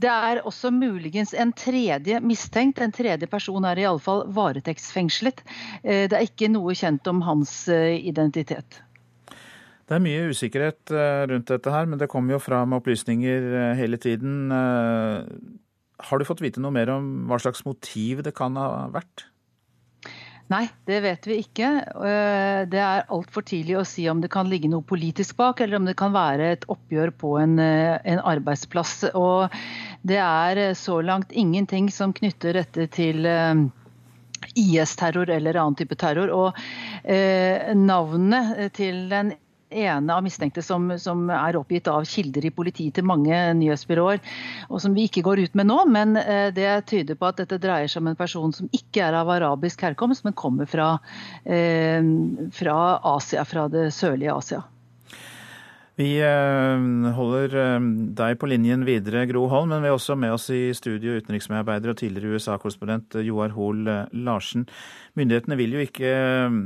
[0.00, 2.80] Det er også muligens en tredje mistenkt.
[2.82, 5.44] En tredje person er iallfall varetektsfengslet.
[5.82, 8.80] Eh, det er ikke noe kjent om hans eh, identitet.
[9.84, 14.00] Det er mye usikkerhet eh, rundt dette her, men det kommer jo fram opplysninger hele
[14.00, 14.50] tiden.
[16.04, 19.28] Har du fått vite noe mer om hva slags motiv det kan ha vært?
[20.54, 21.68] Nei, det vet vi ikke.
[22.70, 25.88] Det er altfor tidlig å si om det kan ligge noe politisk bak, eller om
[25.88, 29.00] det kan være et oppgjør på en, en arbeidsplass.
[29.18, 29.50] Og
[30.06, 33.26] det er så langt ingenting som knytter dette til
[34.54, 36.30] IS-terror eller annen type terror.
[36.30, 36.60] Og
[37.02, 39.34] eh, navnet til den
[39.74, 44.22] ene av mistenkte som, som, er oppgitt av kilder i politiet til mange nyhetsbyråer,
[44.68, 45.78] og som vi ikke går ut med nå.
[45.94, 49.18] Men eh, det tyder på at dette dreier seg om en person som ikke er
[49.18, 50.94] av arabisk herkomst, men kommer fra,
[51.44, 52.00] eh,
[52.54, 52.78] fra
[53.14, 54.64] Asia, fra det sørlige Asia.
[55.94, 57.84] Vi eh, holder eh,
[58.18, 61.92] deg på linjen videre, Gro Holm, men vi er også med oss i studio utenriksmedarbeider
[61.92, 63.86] og tidligere USA-korrespondent Joar Hoel
[64.26, 64.66] Larsen.
[65.14, 66.58] Myndighetene vil jo ikke eh,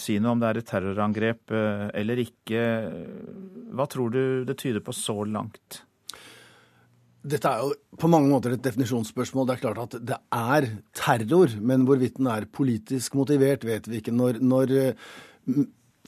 [0.00, 2.64] si noe om det er et terrorangrep eller ikke.
[3.76, 5.82] Hva tror du det tyder på så langt?
[7.28, 9.48] Dette er jo på mange måter et definisjonsspørsmål.
[9.48, 14.00] Det er klart at det er terror, men hvorvidt den er politisk motivert, vet vi
[14.00, 14.14] ikke.
[14.14, 15.08] Når, når eh,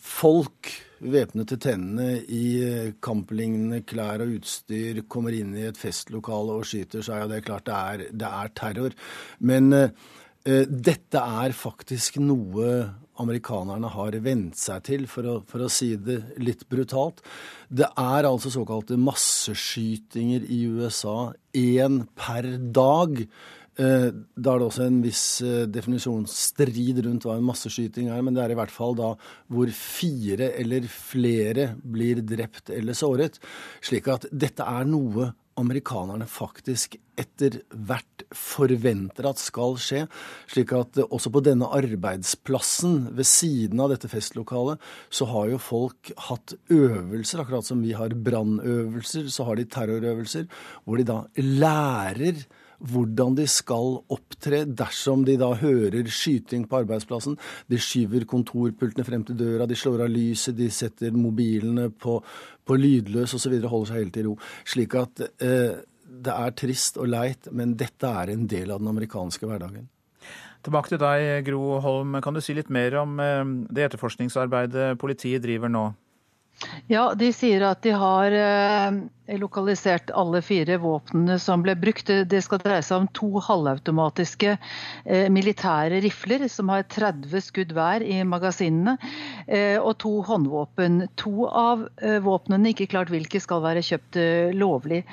[0.00, 6.58] folk væpnet til tennene i eh, kamplignende klær og utstyr kommer inn i et festlokale
[6.60, 8.96] og skyter, så er det det klart det er, det er terror.
[9.40, 9.88] Men uh,
[10.44, 12.66] dette er faktisk noe
[13.20, 17.20] amerikanerne har vent seg til, for å, for å, si det litt brutalt.
[17.68, 23.20] Det er altså såkalte masseskytinger i USA, én per dag.
[23.80, 28.36] Eh, da er det også en viss eh, definisjonsstrid rundt hva en masseskyting er, men
[28.36, 29.14] det er i hvert fall da
[29.48, 33.40] hvor fire eller flere blir drept eller såret.
[33.80, 40.04] Slik at dette er noe amerikanerne faktisk etter hvert forventer at skal skje.
[40.50, 44.80] Slik at også på denne arbeidsplassen ved siden av dette festlokalet,
[45.12, 50.48] så har jo folk hatt øvelser, akkurat som vi har brannøvelser, så har de terrorøvelser,
[50.84, 52.44] hvor de da lærer
[52.80, 57.36] hvordan de skal opptre dersom de da hører skyting på arbeidsplassen.
[57.70, 62.18] De skyver kontorpultene frem til døra, de slår av lyset, de setter mobilene på,
[62.64, 63.60] på lydløs osv.
[63.60, 64.36] holder seg helt i ro.
[64.64, 65.78] Slik at eh,
[66.10, 69.88] det er trist og leit, men dette er en del av den amerikanske hverdagen.
[70.60, 72.18] Tilbake til deg, Gro Holm.
[72.20, 75.90] Kan du si litt mer om eh, det etterforskningsarbeidet politiet driver nå?
[76.90, 82.10] Ja, De sier at de har eh, lokalisert alle fire våpnene som ble brukt.
[82.28, 88.04] Det skal dreie seg om to halvautomatiske eh, militære rifler som har 30 skudd hver
[88.04, 88.96] i magasinene,
[89.46, 91.06] eh, og to håndvåpen.
[91.22, 91.86] To av
[92.26, 94.20] våpnene, ikke klart hvilke, skal være kjøpt
[94.58, 95.04] lovlig.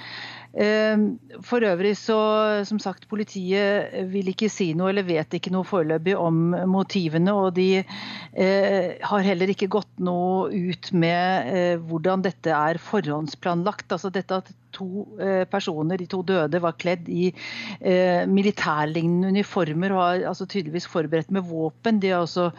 [0.55, 2.17] Ehm, for øvrig så,
[2.65, 7.33] som sagt, politiet vil ikke si noe eller vet ikke noe foreløpig om motivene.
[7.35, 13.91] Og de eh, har heller ikke gått noe ut med eh, hvordan dette er forhåndsplanlagt.
[13.91, 19.93] Altså dette at to eh, personer, de to døde, var kledd i eh, militærlignende uniformer
[19.95, 22.01] og har altså tydeligvis forberedt med våpen.
[22.03, 22.49] De også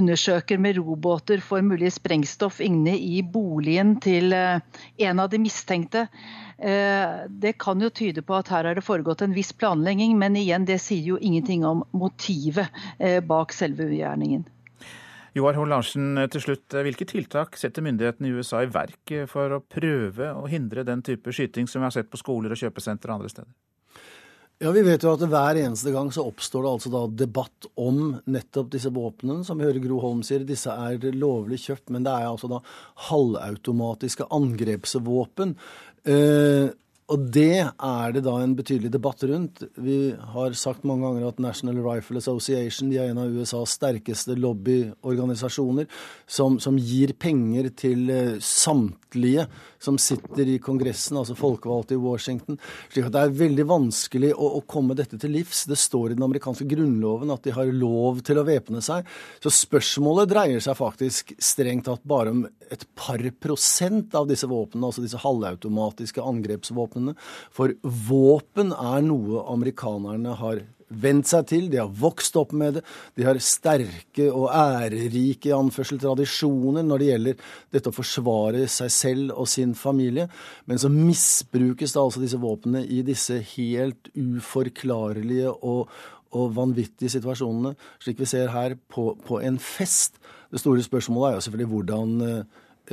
[0.00, 4.60] undersøker med robåter for mulig sprengstoff inne i boligen til eh,
[5.08, 6.08] en av de mistenkte.
[6.58, 10.64] Det kan jo tyde på at her har det foregått en viss planlegging, men igjen,
[10.66, 12.66] det sier jo ingenting om motivet
[13.30, 14.42] bak selve ugjerningen.
[15.38, 16.74] Joar Hoel Larsen, eh, til slutt.
[16.74, 21.32] Hvilke tiltak setter myndighetene i USA i verk for å prøve å hindre den type
[21.32, 23.52] skyting som vi har sett på skoler og kjøpesentre og andre steder?
[24.58, 28.16] Ja, Vi vet jo at hver eneste gang så oppstår det altså da debatt om
[28.26, 29.44] nettopp disse våpnene.
[29.46, 32.58] Som vi hører Gro Holm sier, disse er lovlig kjøpt, men det er altså da
[33.06, 35.54] halvautomatiske angrepsvåpen.
[36.08, 36.74] Uh,
[37.08, 39.62] og det er det da en betydelig debatt rundt.
[39.80, 44.36] Vi har sagt mange ganger at National Rifle Association de er en av USAs sterkeste
[44.36, 45.88] lobbyorganisasjoner,
[46.28, 49.46] som, som gir penger til uh, samtlige
[49.78, 52.58] som sitter i Kongressen, altså folkevalgte i Washington.
[52.92, 55.64] slik at det er veldig vanskelig å, å, komme dette til livs.
[55.70, 59.06] Det står i den amerikanske grunnloven at de har lov til å væpne seg.
[59.44, 64.90] Så spørsmålet dreier seg faktisk strengt tatt bare om et par prosent av disse våpnene,
[64.90, 66.97] altså disse halvautomatiske angrepsvåpnene.
[67.54, 67.76] For
[68.08, 72.82] våpen er noe amerikanerne har vent seg til, de har vokst opp med det.
[73.18, 79.34] De har sterke og ærerike anførsel tradisjoner når det gjelder dette å forsvare seg selv
[79.36, 80.28] og sin familie.
[80.66, 85.92] Men så misbrukes da altså disse våpnene i disse helt uforklarlige og,
[86.36, 90.16] og vanvittige situasjonene, slik vi ser her, på, på en fest.
[90.48, 92.16] Det store spørsmålet er jo selvfølgelig hvordan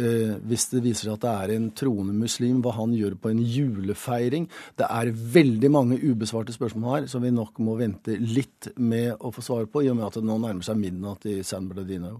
[0.02, 3.32] eh, hvis det viser seg at det er en troende muslim, hva han gjør på
[3.32, 4.48] en julefeiring.
[4.80, 9.34] Det er veldig mange ubesvarte spørsmål her som vi nok må vente litt med å
[9.36, 12.20] få svar på, i og med at det nå nærmer seg midnatt i San Bernardino.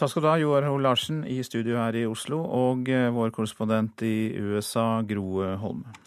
[0.00, 3.34] Takk skal du ha, Joar Ho Larsen i studio her i Oslo, og eh, vår
[3.36, 6.00] korrespondent i USA, Gro Holme.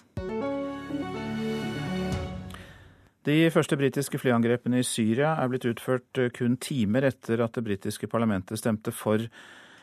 [3.28, 7.66] De første britiske flyangrepene i Syria er blitt utført eh, kun timer etter at det
[7.66, 9.26] britiske parlamentet stemte for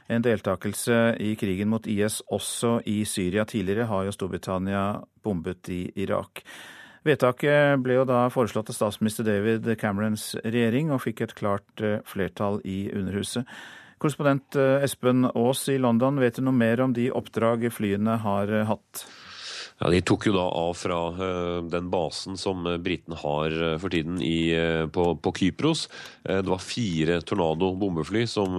[0.09, 3.45] en deltakelse i krigen mot IS også i Syria.
[3.49, 4.85] Tidligere har jo Storbritannia
[5.25, 6.45] bombet i Irak.
[7.05, 11.99] Vedtaket ble jo da foreslått av statsminister David Camerons regjering, og fikk et klart eh,
[12.09, 13.45] flertall i Underhuset.
[14.01, 18.53] Korrespondent eh, Espen Aas i London, vet du noe mer om de oppdrag flyene har
[18.53, 19.05] eh, hatt?
[19.85, 23.93] Ja, De tok jo da av fra uh, den basen som britene har uh, for
[23.93, 24.49] tiden i,
[24.89, 25.91] på, på, Kypros.
[26.25, 28.55] det var fire Tornado bombefly som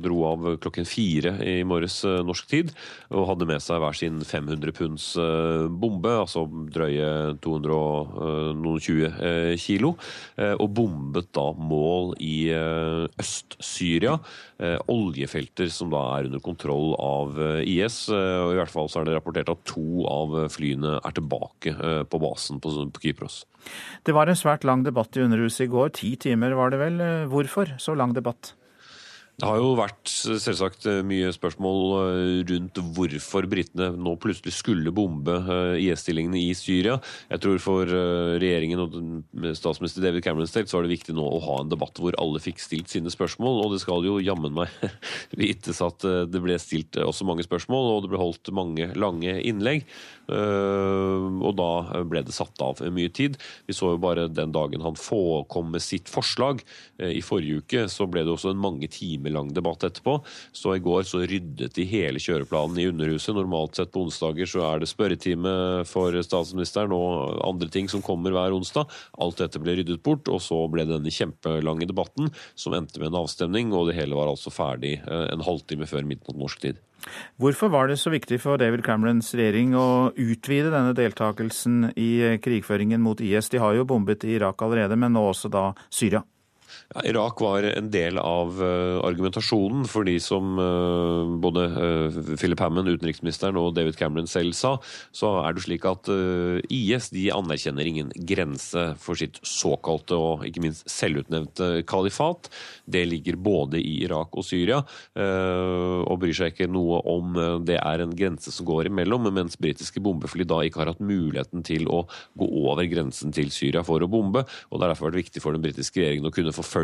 [0.00, 2.70] dro av klokken fire i morges norsk tid.
[3.10, 5.16] Og hadde med seg hver sin 500 punds
[5.82, 9.92] bombe, altså drøye 220 kilo.
[10.46, 12.48] og bombet da mål i
[13.20, 14.16] Øst-Syria.
[14.88, 18.08] oljefelter som da er under kontroll av IS.
[18.08, 21.74] og I hvert fall så er det rapportert at to av flyene er tilbake
[22.10, 23.44] på basen på, Kypros.
[24.06, 25.94] Det var en svært lang debatt i Underhuset i går.
[25.96, 27.02] Ti timer var det vel.
[27.32, 28.54] Hvorfor så lang debatt?
[29.36, 35.34] Det har jo vært selvsagt mye spørsmål eh, rundt hvorfor britene nå plutselig skulle bombe
[35.36, 36.94] eh, IS-stillingene i Syria.
[37.28, 38.96] Jeg tror for eh, regjeringen og
[39.58, 42.40] statsminister David Cameron selv så er det viktig nå å ha en debatt hvor alle
[42.40, 43.60] fikk stilt sine spørsmål.
[43.66, 44.72] Og det skal jo jammen meg
[45.42, 49.84] vites at det ble stilt også mange spørsmål, og det ble holdt mange lange innlegg.
[50.26, 53.36] Og da ble det satt av mye tid.
[53.68, 56.64] Vi så jo bare den dagen han få kom med sitt forslag
[56.98, 60.18] i forrige uke, så ble det også en mange timer lang debatt etterpå.
[60.56, 63.34] Så i går så ryddet de hele kjøreplanen i Underhuset.
[63.36, 68.34] Normalt sett på onsdager så er det spørretime for statsministeren og andre ting som kommer
[68.34, 68.90] hver onsdag.
[69.22, 73.22] Alt dette ble ryddet bort, og så ble denne kjempelange debatten som endte med en
[73.22, 76.82] avstemning, og det hele var altså ferdig eh, en halvtime før midnatt norsk tid.
[77.38, 83.02] Hvorfor var det så viktig for David Camerons regjering å utvide denne deltakelsen i krigføringen
[83.04, 83.50] mot IS?
[83.52, 86.24] De har jo bombet i Irak allerede, men nå også da Syria.
[86.94, 92.60] Ja, Irak var en del av uh, argumentasjonen for de som uh, både uh, Philip
[92.62, 94.76] Hammond, utenriksministeren, og David Cameron selv sa.
[95.10, 96.06] Så er det slik at
[96.72, 102.50] IS de anerkjenner ingen grense for sitt såkalte og ikke minst selvutnevnte kalifat.
[102.86, 104.78] Det ligger både i Irak og Syria,
[105.16, 110.02] og bryr seg ikke noe om det er en grense som går imellom, mens britiske
[110.04, 112.04] bombefly da ikke har hatt muligheten til å
[112.38, 114.44] gå over grensen til Syria for å bombe.
[114.70, 116.75] og Det har derfor vært viktig for den britiske regjeringen å kunne forfølge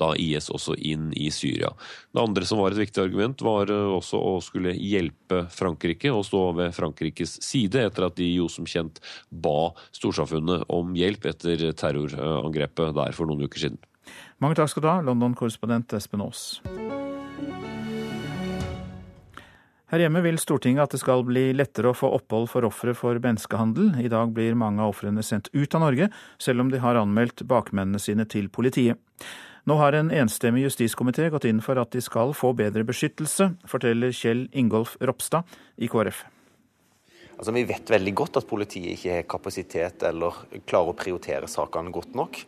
[0.00, 1.72] da IS også inn i Syria.
[2.12, 6.24] Det andre som var et viktig argument, var eh, også å skulle hjelpe Frankrike og
[6.28, 11.68] stå ved Frankrikes side, etter at de jo som kjent ba storsamfunnet om hjelp etter
[11.76, 13.80] terrorangrepet der for noen uker siden.
[14.42, 16.48] Mange takk skal du ha, London-korrespondent Espen Aas.
[19.86, 23.20] Her hjemme vil Stortinget at det skal bli lettere å få opphold for ofre for
[23.22, 23.92] menneskehandel.
[24.02, 26.08] I dag blir mange av ofrene sendt ut av Norge,
[26.42, 28.98] selv om de har anmeldt bakmennene sine til politiet.
[29.66, 34.14] Nå har en enstemmig justiskomité gått inn for at de skal få bedre beskyttelse, forteller
[34.14, 35.46] Kjell Ingolf Ropstad
[35.78, 36.24] i KrF.
[37.36, 40.36] Altså, Vi vet veldig godt at politiet ikke har kapasitet eller
[40.68, 42.38] klarer å prioritere sakene godt nok.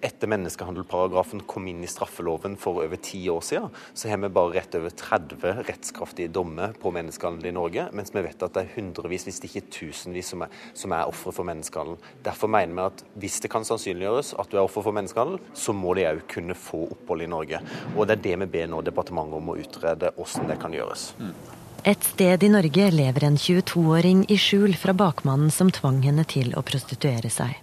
[0.00, 4.56] Etter menneskehandelparagrafen kom inn i straffeloven for over ti år siden, så har vi bare
[4.56, 8.72] rett over 30 rettskraftige dommer på menneskehandel i Norge, mens vi vet at det er
[8.78, 12.00] hundrevis, hvis ikke tusenvis, som er, som er ofre for menneskehandel.
[12.24, 15.76] Derfor mener vi at hvis det kan sannsynliggjøres at du er offer for menneskehandel, så
[15.76, 17.62] må de òg kunne få opphold i Norge.
[17.96, 21.10] Og det er det vi ber nå departementet om å utrede hvordan det kan gjøres.
[21.20, 21.57] Mm.
[21.84, 26.50] Et sted i Norge lever en 22-åring i skjul fra bakmannen som tvang henne til
[26.58, 27.54] å prostituere seg.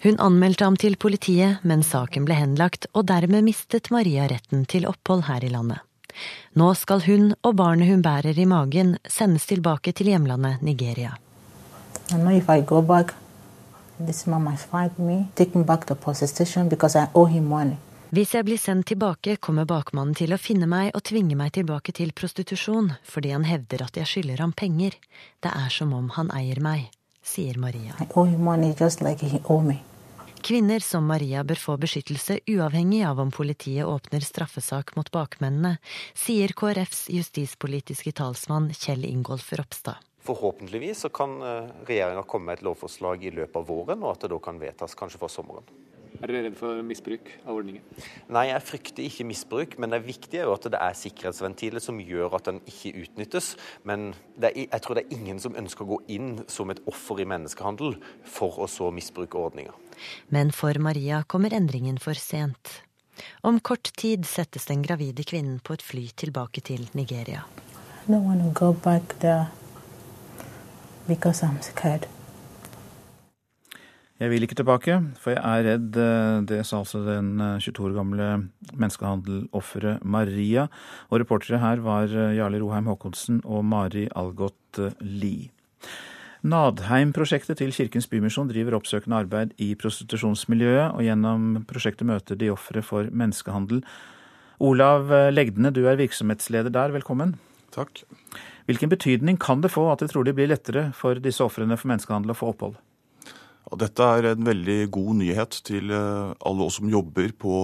[0.00, 4.86] Hun anmeldte ham til politiet, men saken ble henlagt, og dermed mistet Maria retten til
[4.88, 5.82] opphold her i landet.
[6.54, 11.18] Nå skal hun og barnet hun bærer i magen, sendes tilbake til hjemlandet Nigeria.
[12.10, 13.14] I know if I go back,
[13.98, 17.06] this man might find me, take me back to police station because I.
[18.10, 21.92] Hvis jeg blir sendt tilbake, kommer bakmannen til å finne meg og tvinge meg tilbake
[21.94, 24.96] til prostitusjon, fordi han hevder at jeg skylder ham penger.
[25.38, 26.88] Det er som om han eier meg,
[27.22, 27.94] sier Maria.
[30.42, 35.76] Kvinner som Maria bør få beskyttelse uavhengig av om politiet åpner straffesak mot bakmennene,
[36.18, 40.02] sier KrFs justispolitiske talsmann Kjell Ingolf Ropstad.
[40.26, 44.26] Forhåpentligvis så kan eh, regjeringa komme med et lovforslag i løpet av våren, og at
[44.26, 45.79] det da kan vedtas kanskje for sommeren.
[46.20, 47.84] Er dere redd for misbruk av ordningen?
[48.28, 52.00] Nei, jeg frykter ikke misbruk, men det viktige er jo at det er sikkerhetsventiler som
[52.04, 53.54] gjør at den ikke utnyttes.
[53.88, 57.24] Men er, jeg tror det er ingen som ønsker å gå inn som et offer
[57.24, 57.96] i menneskehandel
[58.28, 59.72] for å så misbruke ordninga.
[60.28, 62.82] Men for Maria kommer endringen for sent.
[63.40, 67.46] Om kort tid settes den gravide kvinnen på et fly tilbake til Nigeria.
[68.08, 69.48] I don't want to go back there
[71.08, 72.08] because I'm scared.
[74.20, 75.96] Jeg vil ikke tilbake, for jeg er redd.
[75.96, 78.26] Eh, det sa altså den 22 eh, år gamle
[78.76, 80.66] menneskehandelofferet Maria.
[81.08, 85.48] Og reportere her var eh, Jarle Roheim Haakonsen og Mari Algot Lie.
[86.44, 92.84] Nadheim-prosjektet til Kirkens Bymisjon driver oppsøkende arbeid i prostitusjonsmiljøet, og gjennom prosjektet møter de ofre
[92.84, 93.80] for menneskehandel.
[94.60, 97.38] Olav Legdene, du er virksomhetsleder der, velkommen.
[97.72, 98.04] Takk.
[98.68, 102.36] Hvilken betydning kan det få at det trolig blir lettere for disse ofrene for menneskehandel
[102.36, 102.80] å få opphold?
[103.70, 107.54] Og dette er en veldig god nyhet til eh, alle oss som jobber på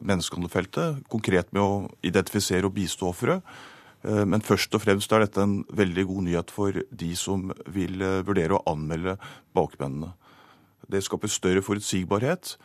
[0.00, 1.72] menneskehandelfeltet, konkret med å
[2.06, 3.40] identifisere og bistå ofre.
[4.06, 7.98] Eh, men først og fremst er dette en veldig god nyhet for de som vil
[7.98, 9.16] eh, vurdere å anmelde
[9.56, 10.14] bakmennene.
[10.90, 12.56] Det skaper større forutsigbarhet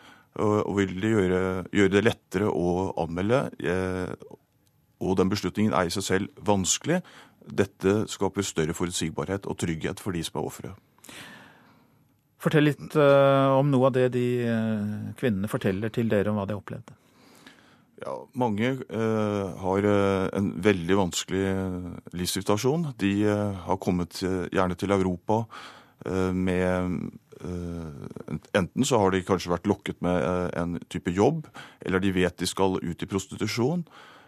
[0.41, 3.37] og vil gjøre, gjøre det lettere å anmelde.
[4.99, 6.97] Og den beslutningen er i seg selv vanskelig,
[7.45, 10.71] Dette skaper større forutsigbarhet og trygghet for de som er ofre.
[12.45, 16.45] Fortell litt uh, om noe av det de uh, kvinnene forteller til dere om hva
[16.45, 16.93] de opplevde.
[18.03, 19.87] Ja, mange uh, har
[20.37, 21.45] en veldig vanskelig
[22.13, 22.91] livssituasjon.
[23.01, 25.45] De har kommet gjerne til Europa
[26.35, 27.13] med
[28.55, 30.17] Enten så har de kanskje vært lokket med
[30.59, 31.47] en type jobb,
[31.81, 33.83] eller de vet de skal ut i prostitusjon.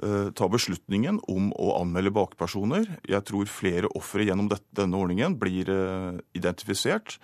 [0.00, 2.86] ta beslutningen om å anmelde bakpersoner.
[3.04, 5.68] Jeg tror flere ofre gjennom denne ordningen blir
[6.32, 7.18] identifisert,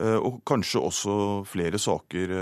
[0.00, 2.32] og kanskje også flere saker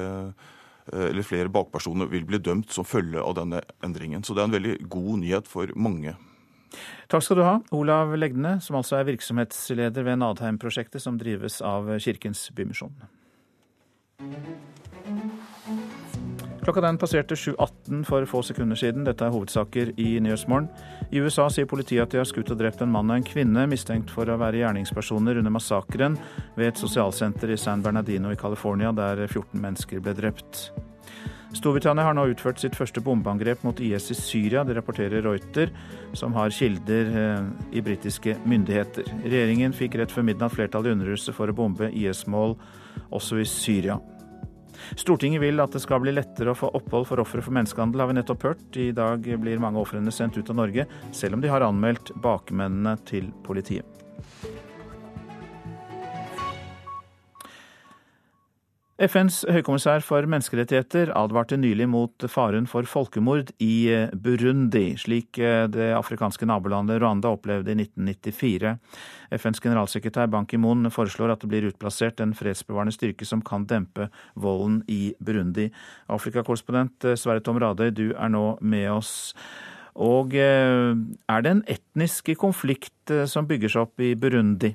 [0.91, 4.24] eller flere bakpersoner vil bli dømt som følge av denne endringen.
[4.24, 6.16] Så det er en veldig god nyhet for mange.
[7.12, 11.91] Takk skal du ha, Olav Legne, som altså er virksomhetsleder ved Nadheim-prosjektet, som drives av
[12.01, 12.95] Kirkens Bymisjon.
[16.62, 19.02] Klokka den passerte 7.18 for få sekunder siden.
[19.02, 20.68] Dette er hovedsaker i Nyhetsmorgen.
[21.10, 23.64] I USA sier politiet at de har skutt og drept en mann og en kvinne
[23.66, 26.14] mistenkt for å være gjerningspersoner under massakren
[26.54, 30.68] ved et sosialsenter i San Bernardino i California, der 14 mennesker ble drept.
[31.52, 34.62] Storbritannia har nå utført sitt første bombeangrep mot IS i Syria.
[34.64, 35.74] Det rapporterer Reuter,
[36.16, 39.10] som har kilder eh, i britiske myndigheter.
[39.26, 42.54] Regjeringen fikk rett før midnatt flertall i Underhuset for å bombe IS-mål
[43.10, 43.98] også i Syria.
[44.97, 48.11] Stortinget vil at det skal bli lettere å få opphold for ofre for menneskehandel, har
[48.11, 48.66] vi nettopp hørt.
[48.76, 52.97] I dag blir mange ofrene sendt ut av Norge, selv om de har anmeldt bakmennene
[53.09, 53.87] til politiet.
[59.01, 65.40] FNs høykommissær for menneskerettigheter advarte nylig mot faren for folkemord i Burundi, slik
[65.72, 68.74] det afrikanske nabolandet Rwanda opplevde i 1994.
[69.32, 74.11] FNs generalsekretær Ban Ki-moon foreslår at det blir utplassert en fredsbevarende styrke som kan dempe
[74.36, 75.70] volden i Burundi.
[76.12, 79.32] Afrikakorrespondent Sverre Tom Radøy, du er nå med oss.
[80.01, 80.93] Og eh,
[81.28, 84.72] er det en etnisk konflikt eh, som bygger seg opp i Burundi?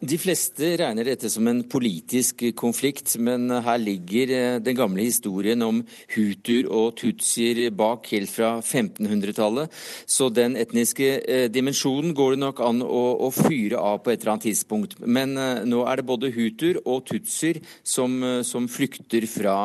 [0.00, 5.62] De fleste regner dette som en politisk konflikt, men her ligger eh, den gamle historien
[5.64, 5.82] om
[6.14, 9.72] hutuer og tutsier bak helt fra 1500-tallet.
[10.06, 14.20] Så den etniske eh, dimensjonen går det nok an å, å, fyre av på et
[14.22, 14.98] eller annet tidspunkt.
[15.04, 19.56] Men eh, nå er det både hutuer og tutsier som, som flykter fra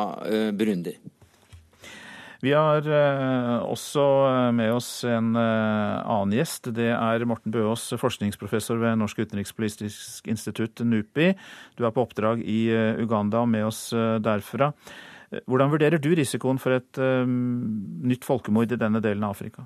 [0.54, 0.96] Burundi.
[2.44, 6.68] Vi har eh, også eh, med oss en eh, annen gjest.
[6.76, 11.30] Det er Morten Bøås, forskningsprofessor ved Norsk utenrikspolitisk institutt, NUPI.
[11.78, 12.66] Du er på oppdrag i
[13.00, 14.74] Uganda og med oss derfra.
[15.48, 19.64] Hvordan vurderer du risikoen for et nytt folkemord i denne delen av Afrika?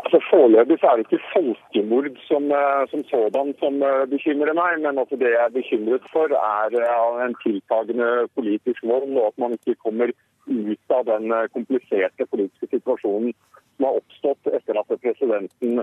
[0.00, 5.00] Altså Foreløpig er det ikke folkemord som, eh, som sådan som eh, bekymrer meg, men
[5.02, 9.56] altså det jeg er bekymret for, er eh, en tiltagende politisk vold, og at man
[9.58, 10.12] ikke kommer
[10.46, 11.26] ut av den
[11.56, 13.34] kompliserte politiske situasjonen
[13.76, 15.82] som har oppstått etter at presidenten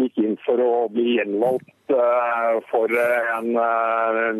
[0.00, 1.94] gikk inn for å bli gjenvalgt
[2.70, 2.96] for
[3.36, 3.50] en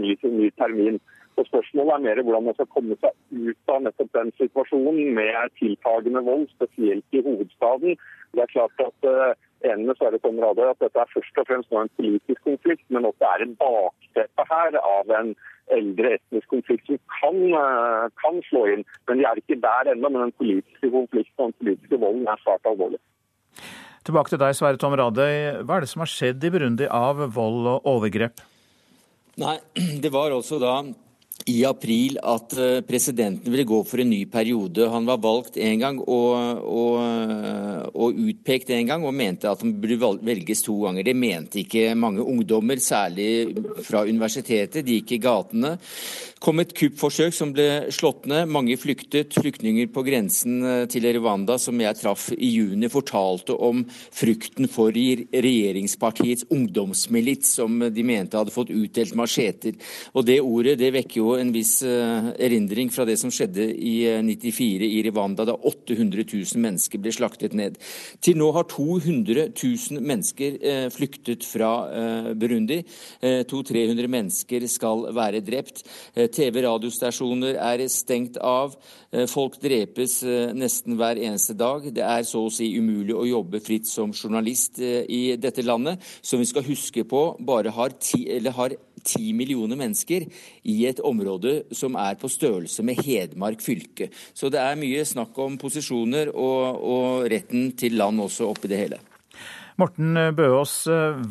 [0.00, 0.96] ny, ny termin.
[1.40, 5.54] Så Spørsmålet er mer hvordan man skal komme seg ut av nettopp den situasjonen med
[5.56, 7.96] tiltagende vold, spesielt i hovedstaden.
[8.36, 9.32] Det er klart at uh,
[9.70, 13.08] enig med Sverre Tom at dette er først og fremst nå en politisk konflikt, men
[13.08, 15.34] at det er en bakteppe her av en
[15.72, 18.84] eldre etnisk konflikt som kan, uh, kan slå inn.
[19.08, 22.44] Men de er ikke der ennå, men den politiske konflikten og den politiske volden er
[22.44, 23.00] svært alvorlig.
[24.04, 25.64] Tilbake til deg, Sverre Tom Radøy.
[25.64, 28.44] Hva er det som har skjedd i Burundi av vold og overgrep?
[29.40, 29.56] Nei,
[30.04, 30.82] det var altså da
[31.48, 34.88] i april at eh, presidenten ville gå for en ny periode.
[34.92, 36.98] Han var valgt en gang og, og,
[37.94, 41.06] og, utpekt en gang, og mente at han burde velges to ganger.
[41.06, 44.84] Det mente ikke mange ungdommer, særlig fra universitetet.
[44.84, 45.76] De gikk i gatene
[46.40, 48.48] kom et kuppforsøk som ble slått ned.
[48.48, 49.36] Mange flyktet.
[49.36, 54.94] Flyktninger på grensen eh, til Rwanda som jeg traff i juni, fortalte om frykten for
[54.94, 59.76] regjeringspartiets ungdomsmilits, som de mente hadde fått utdelt macheter.
[60.14, 63.94] Og Det ordet det vekker jo en viss eh, erindring fra det som skjedde i
[64.24, 67.76] 94 eh, i Rwanda, da 800 000 mennesker ble slaktet ned.
[68.24, 70.56] Til nå har 200 000 mennesker
[70.94, 71.70] flyktet fra
[72.38, 72.80] Burundi.
[73.22, 75.82] 200-300 mennesker skal være drept.
[76.34, 78.76] TV-radiostasjoner er stengt av.
[79.12, 81.86] Eh, folk drepes eh, nesten hver eneste dag.
[81.94, 86.02] Det er så å si umulig å jobbe fritt som journalist eh, i dette landet,
[86.22, 88.22] som vi skal huske på bare har ti,
[88.54, 90.26] har ti millioner mennesker
[90.68, 94.10] i et område som er på størrelse med Hedmark fylke.
[94.34, 98.82] Så det er mye snakk om posisjoner og, og retten til land også oppi det
[98.84, 99.00] hele.
[99.80, 100.82] Morten Bøås,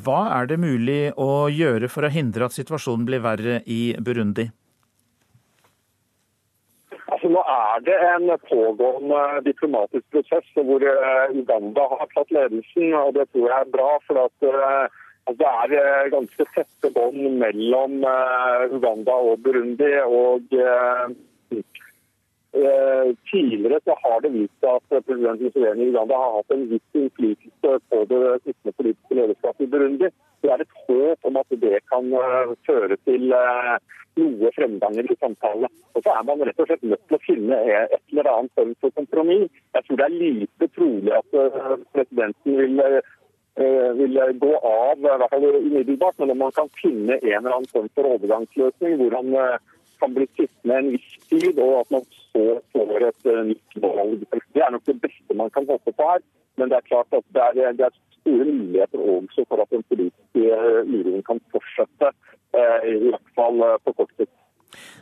[0.01, 4.47] hva er det mulig å gjøre for å hindre at situasjonen blir verre i Burundi?
[7.29, 12.93] Nå er det en pågående diplomatisk prosess hvor eh, Uganda har tatt ledelsen.
[12.97, 13.89] og Det tror jeg er bra.
[14.07, 14.95] for at eh,
[15.29, 17.99] altså, Det er eh, ganske tette bånd mellom
[18.77, 19.93] Uganda og Burundi.
[20.01, 20.41] og
[23.29, 26.97] Tidligere så har det vist seg at president Museveni i Uganda har hatt en viss
[26.97, 30.09] innflytelse på det sittende politiske lederskapet i Burundi.
[30.41, 32.11] Det er et håp om at det kan
[32.67, 33.33] føre til
[34.19, 35.69] noe fremganger i samtalene.
[35.95, 38.75] Og så er man rett og slett nødt til å finne et eller annet form
[38.83, 39.47] for kompromiss.
[39.77, 45.09] Jeg tror det er lite trolig at eh, presidenten vil, eh, vil gå av, i
[45.09, 49.19] hvert fall umiddelbart, men om man kan finne en eller annen form for overgangsløsning hvor
[49.19, 53.81] han eh, kan bli sittende en viss tid, og at man så får et nytt
[53.83, 54.21] valg.
[54.55, 56.23] Det er nok det beste man kan håpe på her.
[56.59, 59.85] Men det er klart at det er, det er store muligheter også for at den
[59.89, 60.59] politiske
[60.89, 62.13] uroen kan fortsette
[62.49, 64.33] Eh, i hvert fall eh, på kort sikt.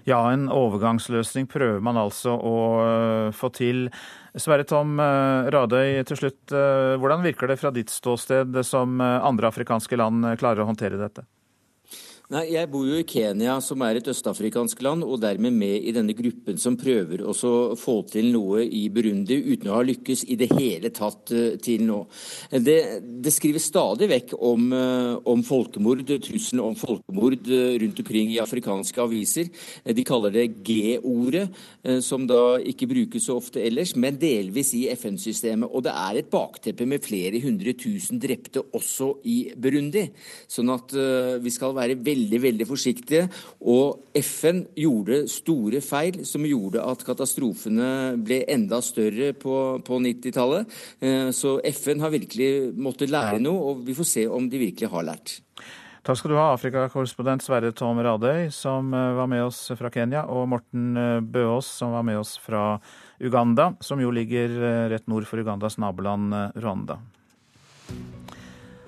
[0.08, 3.88] Ja, en overgangsløsning prøver man altså å eh, få til.
[4.38, 6.54] Sverre Tom Radøy, til slutt.
[6.54, 11.24] Hvordan virker det fra ditt ståsted som andre afrikanske land klarer å håndtere dette?
[12.28, 15.94] Nei, Jeg bor jo i Kenya, som er et østafrikansk land, og dermed med i
[15.96, 17.32] denne gruppen som prøver å
[17.80, 21.86] få til noe i Burundi, uten å ha lykkes i det hele tatt uh, til
[21.88, 22.02] nå.
[22.52, 22.76] Det,
[23.24, 28.42] det skrives stadig vekk om, uh, om folkemord, trusselen om folkemord uh, rundt omkring i
[28.44, 29.48] afrikanske aviser.
[29.88, 31.46] De kaller det G-ordet,
[32.04, 35.72] som da ikke brukes så ofte ellers, men delvis i FN-systemet.
[35.72, 40.10] Og det er et bakteppe med flere hundre tusen drepte også i Burundi.
[40.52, 40.92] Sånn at
[41.40, 43.26] vi skal være veldig veldig veldig forsiktige.
[43.70, 50.78] Og FN gjorde store feil som gjorde at katastrofene ble enda større på, på 90-tallet.
[51.02, 54.92] Eh, så FN har virkelig måttet lære noe, og vi får se om de virkelig
[54.94, 55.40] har lært.
[56.08, 60.26] Takk skal du ha, Afrikakorrespondent Sverre Tom Radøy, som eh, var med oss fra Kenya,
[60.32, 62.78] og Morten eh, Bøås, som var med oss fra
[63.20, 64.54] Uganda, som jo ligger
[64.94, 67.00] rett nord for Ugandas naboland Rwanda.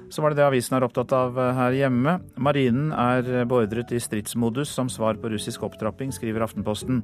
[0.09, 2.15] Så var det det avisen er opptatt av eh, her hjemme.
[2.41, 7.03] Marinen er beordret i stridsmodus som svar på russisk opptrapping, skriver Aftenposten.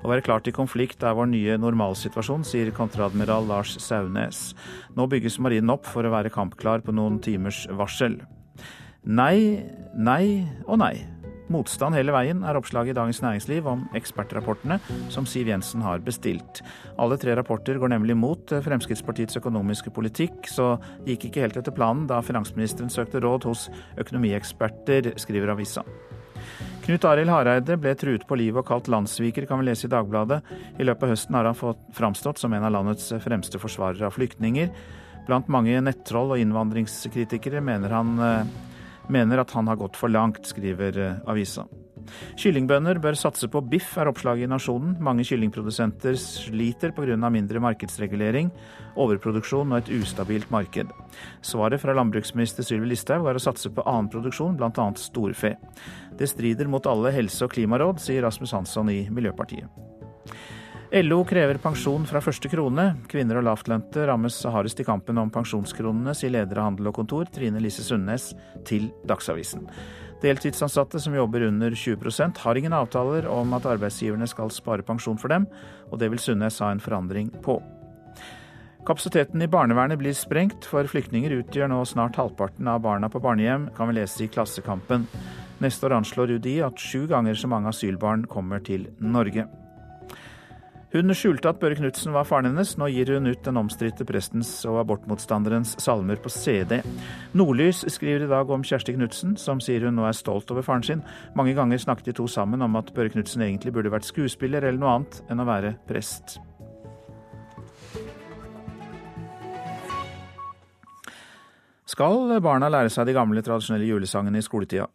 [0.00, 4.54] Å være klar til konflikt er vår nye normalsituasjon, sier kontradmiral Lars Saunes.
[4.96, 8.22] Nå bygges marinen opp for å være kampklar på noen timers varsel.
[9.06, 9.62] Nei,
[9.94, 11.15] nei og nei.
[11.52, 14.80] Motstand hele veien er oppslaget i Dagens Næringsliv om ekspertrapportene
[15.14, 16.62] som Siv Jensen har bestilt.
[16.98, 20.74] Alle tre rapporter går nemlig mot eh, Fremskrittspartiets økonomiske politikk, så
[21.04, 23.68] det gikk ikke helt etter planen da finansministeren søkte råd hos
[24.02, 25.86] økonomieksperter, skriver avisa.
[26.86, 30.42] Knut Arild Hareide ble truet på livet og kalt landssviker, kan vi lese i Dagbladet.
[30.78, 34.14] I løpet av høsten har han fått framstått som en av landets fremste forsvarere av
[34.18, 34.70] flyktninger.
[35.26, 38.54] Blant mange nettroll og innvandringskritikere mener han eh,
[39.12, 41.66] mener at han har gått for langt, skriver eh, avisa.
[42.38, 44.94] Kyllingbønder bør satse på biff, er oppslaget i Nasjonen.
[45.02, 47.16] Mange kyllingprodusenter sliter pga.
[47.30, 48.50] mindre markedsregulering,
[48.96, 50.92] overproduksjon og et ustabilt marked.
[51.42, 54.86] Svaret fra landbruksminister Sylvi Listhaug var å satse på annen produksjon, bl.a.
[55.00, 55.56] storfe.
[56.16, 59.66] Det strider mot alle helse- og klimaråd, sier Rasmus Hansson i Miljøpartiet.
[60.96, 62.86] LO krever pensjon fra første krone.
[63.10, 67.26] Kvinner og lavtlønte rammes hardest i kampen om pensjonskronene, sier leder av Handel og Kontor,
[67.34, 68.30] Trine Lise Sundnes,
[68.64, 69.66] til Dagsavisen.
[70.22, 75.34] Deltidsansatte som jobber under 20% har ingen avtaler om at arbeidsgiverne skal spare pensjon for
[75.34, 75.44] dem,
[75.90, 77.58] og det vil Sundnes ha en forandring på.
[78.88, 83.68] Kapasiteten i barnevernet blir sprengt, for flyktninger utgjør nå snart halvparten av barna på barnehjem,
[83.76, 85.04] kan vi lese i Klassekampen.
[85.60, 89.44] Neste år anslår UDI at sju ganger så mange asylbarn kommer til Norge.
[90.94, 92.76] Hun skjulte at Børre Knutsen var faren hennes.
[92.78, 96.78] Nå gir hun ut den omstridte prestens og abortmotstanderens salmer på CD.
[97.34, 100.86] Nordlys skriver i dag om Kjersti Knutsen, som sier hun nå er stolt over faren
[100.86, 101.02] sin.
[101.34, 104.78] Mange ganger snakket de to sammen om at Børre Knutsen egentlig burde vært skuespiller eller
[104.78, 106.38] noe annet enn å være prest.
[111.96, 114.86] Skal barna lære seg de gamle, tradisjonelle julesangene i skoletida?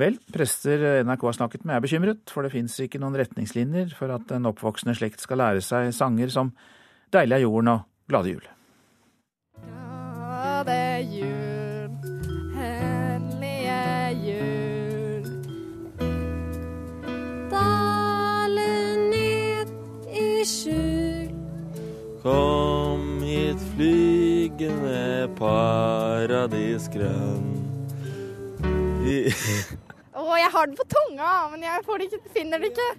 [0.00, 4.08] Vel, prester NRK har snakket med er bekymret, for det fins ikke noen retningslinjer for
[4.14, 6.54] at en oppvoksende slekt skal lære seg sanger som
[7.12, 8.46] Deilig er jorden og Glade jul.
[9.60, 11.90] Glade jul,
[12.56, 13.82] hellige
[14.24, 15.26] jul.
[17.52, 18.72] Dale
[19.10, 19.68] ned
[20.08, 21.28] i skjul.
[22.24, 27.48] Kom hit flygende paradisgrønn.
[30.30, 32.90] Å, jeg har den på tunga, men jeg får det ikke, finner det ikke.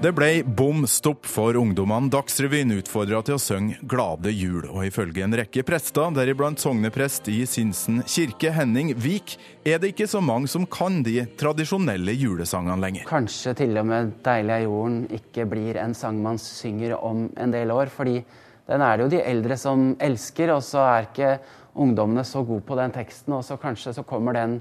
[0.00, 2.08] Det ble bom stopp for ungdommene.
[2.12, 4.70] Dagsrevyen utfordra til å synge 'Glade jul'.
[4.70, 10.08] Og ifølge en rekke prester, deriblant sogneprest i Sinsen kirke, Henning Vik, er det ikke
[10.08, 13.04] så mange som kan de tradisjonelle julesangene lenger.
[13.08, 17.50] Kanskje til og med 'Deilig er jorden' ikke blir en sang man synger om en
[17.50, 17.92] del år.
[17.92, 18.24] fordi
[18.66, 21.38] den er det jo de eldre som elsker, og så er ikke
[21.74, 24.60] ungdommene så gode på den teksten, og så kanskje så kommer den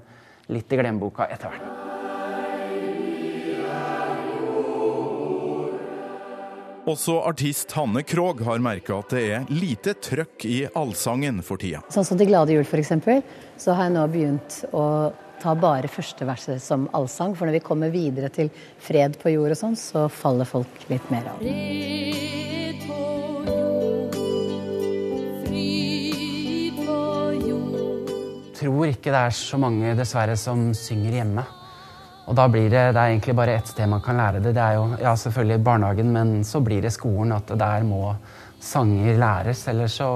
[0.51, 1.91] litt i glemmeboka etter hvert.
[6.83, 11.79] Også artist Hanne Krogh har merka at det er lite trøkk i allsangen for tida.
[11.93, 12.91] Sånn som til Glade jul f.eks.,
[13.63, 17.37] så har jeg nå begynt å ta bare første verset som allsang.
[17.39, 18.51] For når vi kommer videre til
[18.83, 21.39] fred på jord og sånn, så faller folk litt mer av.
[28.53, 31.45] Tror ikke det er så mange dessverre som synger hjemme.
[32.27, 34.53] Og da blir det, det er egentlig bare ett sted man kan lære det.
[34.55, 37.35] Det er jo ja, selvfølgelig barnehagen, men så blir det skolen.
[37.35, 38.13] At der må
[38.63, 40.13] sanger læres, ellers så,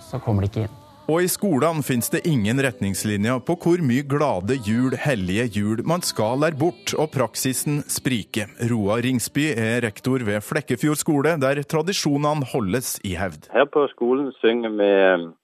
[0.00, 0.83] så kommer de ikke inn.
[1.04, 6.00] Og i skolene finnes det ingen retningslinjer på hvor mye glade jul, hellige jul man
[6.00, 8.48] skal lære bort, og praksisen spriker.
[8.70, 13.50] Roar Ringsby er rektor ved Flekkefjord skole, der tradisjonene holdes i hevd.
[13.52, 14.88] Her på skolen synger vi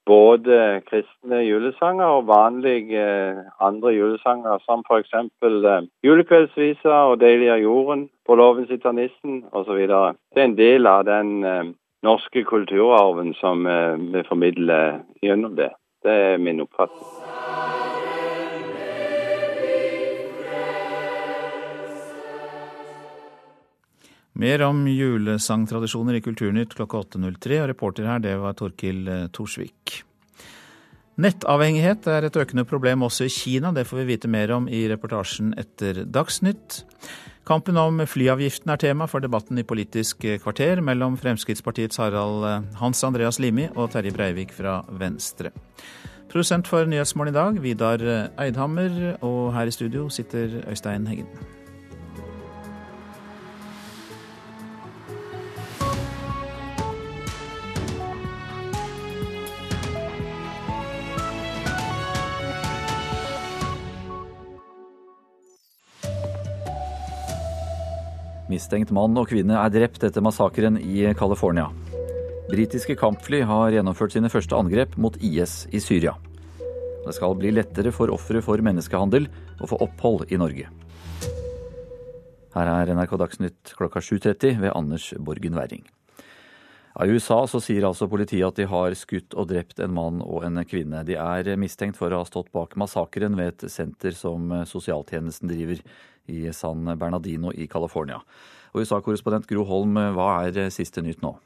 [0.09, 3.05] både kristne julesanger og vanlige
[3.61, 5.13] andre julesanger, som f.eks.
[6.09, 9.77] julekveldsvisa og Deilig er jorden, På låven sitter nissen osv.
[9.77, 15.71] Det er en del av den eh, norske kulturarven som eh, vi formidler gjennom det.
[16.03, 17.09] Det er min oppfatning.
[24.41, 29.99] Mer om julesangtradisjoner i Kulturnytt klokka 8.03, og reporter her det var Torkil eh, Torsvik.
[31.21, 34.87] Nettavhengighet er et økende problem også i Kina, det får vi vite mer om i
[34.89, 36.81] reportasjen etter Dagsnytt.
[37.49, 43.05] Kampen om flyavgiften er tema for debatten i Politisk kvarter mellom Fremskrittspartiets Harald eh, Hans
[43.05, 45.55] Andreas Limi og Terje Breivik fra Venstre.
[46.31, 48.05] Produsent for Nyhetsmorgen i dag, Vidar
[48.39, 51.60] Eidhammer, og her i studio sitter Øystein Heggen.
[68.51, 71.69] Mistenkt mann og kvinne er drept etter massakren i California.
[72.51, 76.17] Britiske kampfly har gjennomført sine første angrep mot IS i Syria.
[77.05, 79.31] Det skal bli lettere for ofre for menneskehandel
[79.63, 80.67] å få opphold i Norge.
[82.57, 85.87] Her er NRK Dagsnytt klokka 7.30 ved Anders Borgen Werring.
[86.99, 90.43] I USA så sier altså politiet at de har skutt og drept en mann og
[90.43, 91.05] en kvinne.
[91.07, 95.87] De er mistenkt for å ha stått bak massakren ved et senter som sosialtjenesten driver
[96.29, 98.21] i San Bernardino i California.
[98.75, 101.37] USA-korrespondent Gro Holm, hva er siste nytt nå?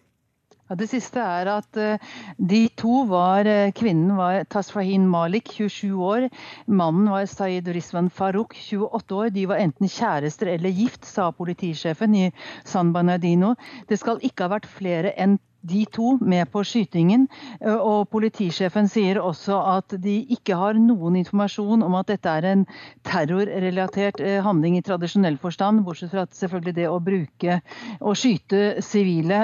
[0.65, 5.99] Ja, det siste er at uh, de to var uh, Kvinnen var Tasfahin Malik, 27
[6.01, 6.29] år.
[6.65, 9.29] Mannen var Saeed Rizwan Farouk, 28 år.
[9.35, 12.31] De var enten kjærester eller gift, sa politisjefen i
[12.65, 13.53] San Bernardino.
[13.91, 17.27] Det skal ikke ha vært flere enn de to med på skytingen.
[17.65, 22.67] Og politisjefen sier også at de ikke har noen informasjon om at dette er en
[23.07, 27.59] terrorrelatert handling i tradisjonell forstand, bortsett fra at selvfølgelig det å bruke
[28.01, 29.41] og skyte sivile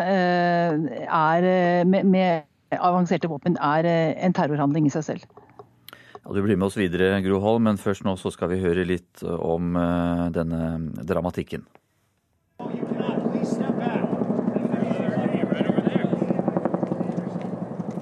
[1.08, 1.50] er,
[1.88, 2.46] med, med
[2.76, 5.28] avanserte våpen er en terrorhandling i seg selv.
[6.20, 8.84] Ja, du blir med oss videre, Gro Holm, men først nå så skal vi høre
[8.84, 9.72] litt om
[10.36, 11.64] denne dramatikken.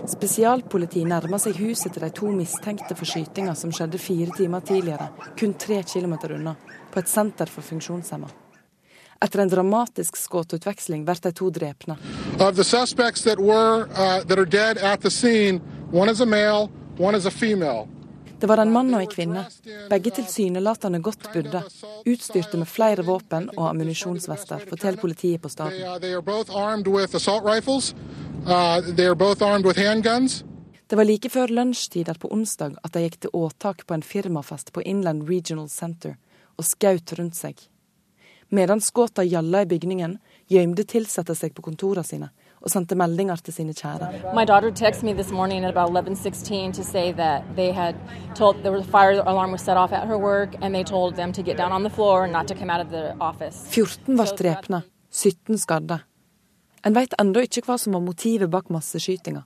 [0.09, 5.11] Spesialpoliti nærmer seg huset til de to mistenkte for skytinga som skjedde fire timer tidligere,
[5.37, 6.55] kun tre kilometer unna,
[6.93, 8.31] på et senter for funksjonshemma.
[9.21, 11.99] Etter en dramatisk skuddutveksling blir de to drepne.
[12.41, 15.61] Of the suspects that were uh, that are dead at the scene,
[15.93, 17.89] one is a male, one is a female.
[18.41, 19.41] Det var en mann og en kvinne,
[19.91, 21.63] begge tilsynelatende godt budde,
[22.07, 25.75] utstyrte med flere våpen og ammunisjonsvester, forteller politiet på staden.
[28.47, 28.81] Uh.
[30.89, 34.73] Det var like før lunsjtider på onsdag at de gikk til åtak på en firmafest
[34.73, 36.17] på Inland Regional Center
[36.57, 37.59] og skjøt rundt seg.
[38.49, 40.19] Medan skuddene gjalla i bygningen,
[40.49, 42.31] gjemte ansatte seg på kontorene sine
[42.63, 44.33] og sendte meldinger til sine kjære.
[44.35, 47.95] My daughter texted me this morning at about 11:16 to say that they had
[48.35, 51.15] told there was a fire alarm was set off at her work, and they told
[51.15, 53.57] them to get down on the floor and not to come out of the office.
[53.71, 56.01] 14 ble drepne, 17 skadde.
[56.89, 59.43] En vet ennå ikke hva som var motivet bak masseskytinga.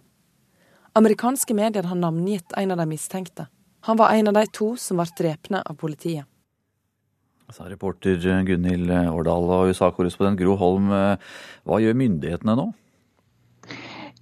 [0.94, 3.48] Amerikanske medier har navngitt en av de mistenkte.
[3.88, 6.28] Han var en av de to som ble drepne av politiet.
[7.52, 8.14] Sa reporter
[8.46, 11.32] Gunhild Årdal og USA-korrespondent Gro Holm, eh,
[11.66, 12.70] hva gjør myndighetene nå?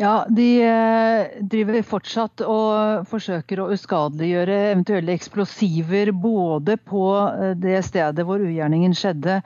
[0.01, 7.83] Ja, De eh, driver fortsatt og forsøker å uskadeliggjøre eventuelle eksplosiver både på eh, det
[7.85, 9.43] stedet hvor ugjerningen skjedde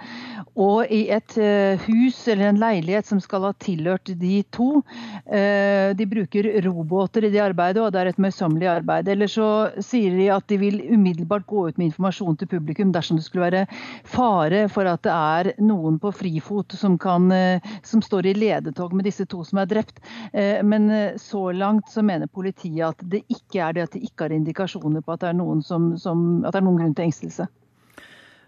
[0.54, 4.82] og i et eh, hus eller en leilighet som skal ha tilhørt de to.
[5.26, 9.08] Eh, De bruker robåter i det arbeidet, og det er et møysommelig arbeid.
[9.10, 9.48] Eller så
[9.82, 13.48] sier de at de vil umiddelbart gå ut med informasjon til publikum dersom det skulle
[13.48, 13.64] være
[14.06, 18.94] fare for at det er noen på frifot som, kan, eh, som står i ledetog
[18.94, 19.98] med disse to som er drept.
[20.34, 20.88] Men
[21.20, 25.02] så langt så mener politiet at det ikke er det at de ikke har indikasjoner
[25.04, 27.48] på at det er noen, som, som, at det er noen grunn til engstelse.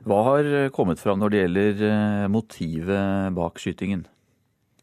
[0.06, 4.04] Hva har kommet fram når det gjelder eh, motivet bak skytingen?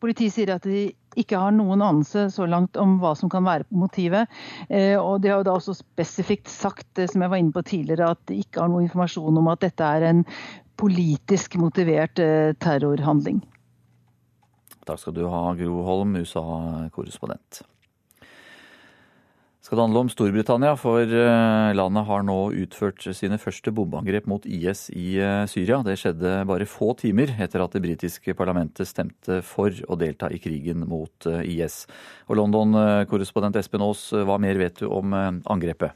[0.03, 3.63] Politiet sier at de ikke har noen anelse så langt om hva som kan være
[3.71, 4.27] motivet.
[4.67, 7.63] Eh, Og de har jo da også spesifikt sagt, det som jeg var inne på
[7.63, 10.25] tidligere, at de ikke har noe informasjon om at dette er en
[10.75, 13.39] politisk motivert eh, terrorhandling.
[14.83, 17.63] Takk skal du ha, Gro Holm, USA-korrespondent.
[19.63, 22.35] Skal det handle om Storbritannia, for eh, landet har nå
[22.65, 25.77] utført sine første bombeangrep mot IS i eh, Syria.
[25.87, 30.41] Det skjedde bare få timer etter at det britiske parlamentet stemte for å delta i
[30.43, 31.85] krigen mot eh, IS.
[32.27, 35.95] Og London-korrespondent Espen Aas, hva mer vet du om angrepet?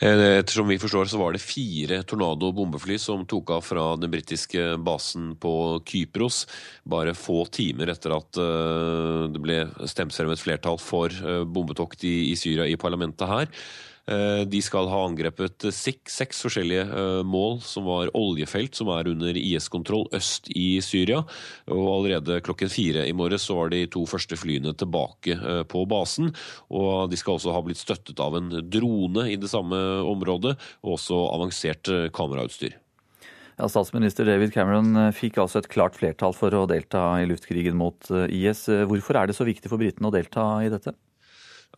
[0.00, 4.08] Eh, Ettersom vi forstår, så var det fire Tornado bombefly som tok av fra den
[4.10, 5.52] britiske basen på
[5.84, 6.46] Kypros
[6.88, 9.58] bare få timer etter at eh, det ble
[9.92, 13.52] stemt frem et flertall for eh, bombetokt i, i Syria i parlamentet her.
[14.10, 19.38] Eh, De skal ha angrepet seks, forskjellige eh, mål som var oljefelt som er under
[19.38, 21.22] IS-kontroll øst i Syria.
[21.70, 26.32] Og allerede klokken fire i morges var de to første flyene tilbake eh, på basen.
[26.74, 29.78] Og de skal også ha blitt støttet av en drone i det samme
[30.10, 32.74] området, og også avansert kamerautstyr.
[33.60, 38.08] Ja, statsminister David Cameron fikk altså et klart flertall for å delta i luftkrigen mot
[38.32, 38.64] IS.
[38.88, 40.96] Hvorfor er det så viktig for britene å delta i dette?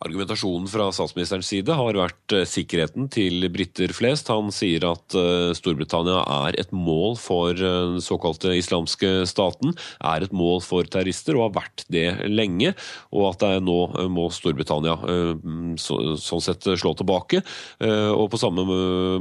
[0.00, 4.30] Argumentasjonen fra statsministerens side har vært eh, sikkerheten til briter flest.
[4.32, 10.24] Han sier at eh, Storbritannia er et mål for eh, den såkalte islamske staten, er
[10.24, 12.72] et mål for terrorister og har vært det lenge,
[13.14, 13.78] og at det er nå
[14.10, 15.46] må Storbritannia eh,
[15.78, 17.42] så, sånn sett slå tilbake.
[17.82, 18.62] Og på samme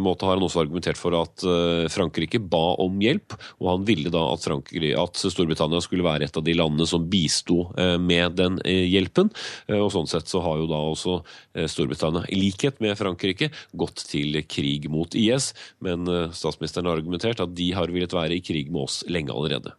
[0.01, 1.43] måte har han også argumentert for at
[1.91, 6.45] Frankrike ba om hjelp, og han ville da at, at Storbritannia skulle være et av
[6.45, 7.63] de landene som bisto
[8.01, 9.31] med den hjelpen.
[9.77, 11.19] Og sånn sett så har jo da også
[11.55, 15.51] eh, Storbritannia, i likhet med Frankrike, gått til krig mot IS.
[15.83, 19.33] Men eh, statsministeren har argumentert at de har villet være i krig med oss lenge
[19.33, 19.75] allerede.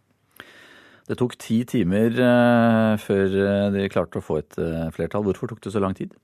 [1.07, 3.39] Det tok ti timer eh, før
[3.75, 4.61] de klarte å få et
[4.95, 5.25] flertall.
[5.27, 6.15] Hvorfor tok det så lang tid?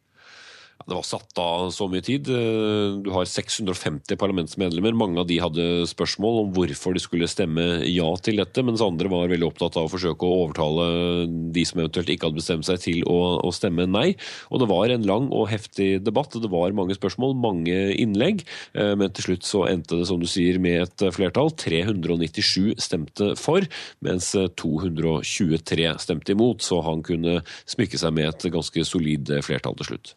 [0.88, 2.30] Det var satt av så mye tid.
[2.32, 4.95] Eh, Du har 650 parlamentsmedlemmer.
[4.95, 9.11] Mange av de hadde spørsmål om hvorfor de skulle stemme ja til dette, mens andre
[9.11, 12.80] var veldig opptatt av å forsøke å overtale de som eventuelt ikke hadde bestemt seg
[12.82, 14.15] til å, å stemme nei.
[14.49, 16.38] Og det var en lang og heftig debatt.
[16.39, 20.27] Det var mange spørsmål, mange innlegg, eh, men til slutt så endte det, som du
[20.30, 21.51] sier, med et flertall.
[21.59, 23.67] 397 stemte for,
[24.05, 29.93] mens 223 stemte imot, så han kunne smykke seg med et ganske solid flertall til
[29.93, 30.15] slutt.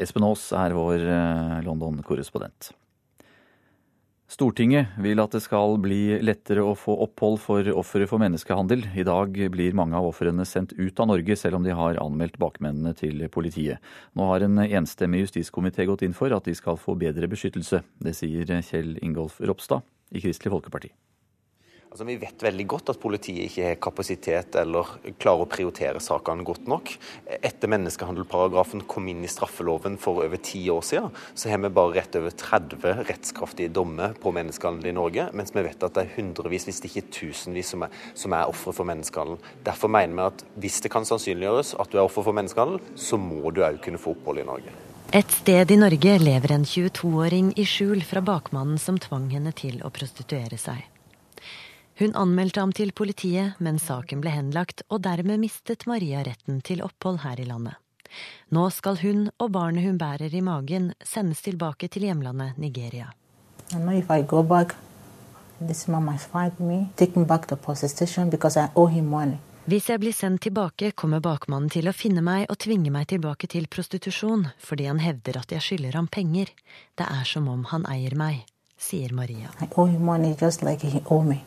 [0.00, 2.72] Espen Aas er vår eh, London-korrespondent.
[4.30, 8.84] Stortinget vil at det skal bli lettere å få opphold for ofre for menneskehandel.
[8.94, 12.38] I dag blir mange av ofrene sendt ut av Norge, selv om de har anmeldt
[12.38, 13.82] bakmennene til politiet.
[14.14, 17.82] Nå har en enstemmig justiskomité gått inn for at de skal få bedre beskyttelse.
[17.98, 19.82] Det sier Kjell Ingolf Ropstad
[20.14, 20.94] i Kristelig Folkeparti.
[21.90, 24.86] Altså, Vi vet veldig godt at politiet ikke har kapasitet eller
[25.18, 26.92] klarer å prioritere sakene godt nok.
[27.42, 31.96] Etter menneskehandelparagrafen kom inn i straffeloven for over ti år siden, så har vi bare
[31.96, 36.14] rett over 30 rettskraftige dommer på menneskehandel i Norge, mens vi vet at det er
[36.14, 39.42] hundrevis, hvis det ikke tusenvis, som er, som er ofre for menneskehandel.
[39.66, 43.18] Derfor mener vi at hvis det kan sannsynliggjøres at du er offer for menneskehandel, så
[43.18, 44.78] må du òg kunne få opphold i Norge.
[45.10, 49.82] Et sted i Norge lever en 22-åring i skjul fra bakmannen som tvang henne til
[49.82, 50.86] å prostituere seg.
[52.00, 56.80] Hun anmeldte ham til politiet, men saken ble henlagt, og dermed mistet Maria retten til
[56.80, 57.76] opphold her i landet.
[58.56, 63.10] Nå skal hun og barnet hun bærer i magen, sendes tilbake til hjemlandet Nigeria.
[69.68, 73.52] Hvis jeg blir sendt tilbake, kommer bakmannen til å finne meg og tvinge meg tilbake
[73.52, 76.48] til prostitusjon, fordi han hevder at jeg skylder ham penger.
[76.96, 78.40] Det er som om han eier meg,
[78.80, 79.52] sier Maria.
[79.60, 81.44] I owe him money just like he owe me.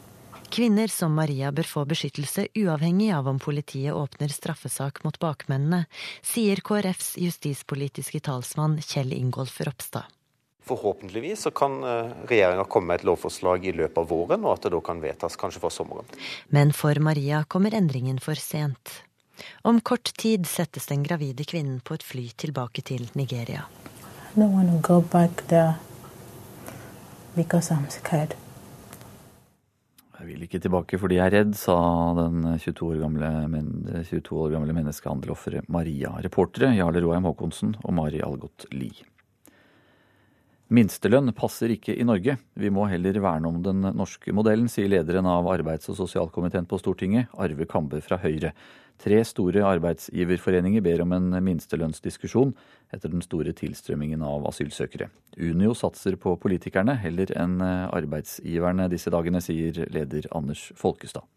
[0.53, 5.87] Kvinner som Maria bør få beskyttelse uavhengig av om politiet åpner straffesak mot bakmennene,
[6.21, 10.05] sier KrFs justispolitiske talsmann Kjell Ingolf Ropstad.
[10.69, 14.67] Forhåpentligvis så kan eh, regjeringa komme med et lovforslag i løpet av våren, og at
[14.67, 16.13] det da kan vedtas kanskje for sommeren.
[16.53, 18.93] Men for Maria kommer endringen for sent.
[19.65, 23.65] Om kort tid settes den gravide kvinnen på et fly tilbake til Nigeria.
[24.37, 25.73] I don't want to go back there
[27.33, 28.37] because I'm scared.
[30.23, 31.73] Jeg vil ikke tilbake fordi jeg er redd, sa
[32.15, 33.31] den 22 år gamle,
[34.07, 36.13] 22 år gamle menneskehandelofferet Maria.
[36.23, 39.03] Reportere Jarle Roheim Haakonsen og Mari Algot Lie.
[40.71, 42.37] Minstelønn passer ikke i Norge.
[42.55, 46.79] Vi må heller verne om den norske modellen, sier lederen av arbeids- og sosialkomiteen på
[46.79, 48.53] Stortinget, Arve Kambe fra Høyre.
[49.03, 52.53] Tre store arbeidsgiverforeninger ber om en minstelønnsdiskusjon
[52.95, 55.09] etter den store tilstrømmingen av asylsøkere.
[55.43, 61.27] Unio satser på politikerne heller enn arbeidsgiverne disse dagene, sier leder Anders Folkestad.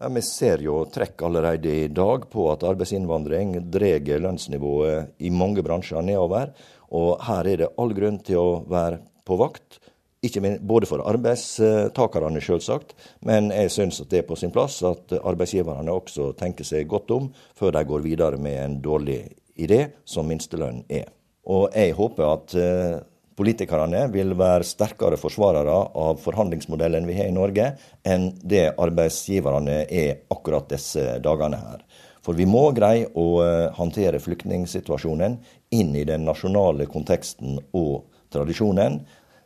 [0.00, 5.62] Ja, vi ser jo trekk allerede i dag på at arbeidsinnvandring drar lønnsnivået i mange
[5.62, 6.50] bransjer nedover.
[6.96, 9.83] Og her er det all grunn til å være på vakt
[10.24, 12.94] ikke både for arbeidstakerne, selvsagt,
[13.26, 17.30] men jeg syns det er på sin plass at arbeidsgiverne også tenker seg godt om
[17.58, 19.22] før de går videre med en dårlig
[19.54, 21.10] idé, som minstelønn er.
[21.50, 23.02] Og jeg håper at eh,
[23.36, 27.72] politikerne vil være sterkere forsvarere av forhandlingsmodellen vi har i Norge,
[28.06, 31.84] enn det arbeidsgiverne er akkurat disse dagene her.
[32.24, 35.36] For vi må greie å eh, håndtere flyktningsituasjonen
[35.76, 39.02] inn i den nasjonale konteksten og tradisjonen.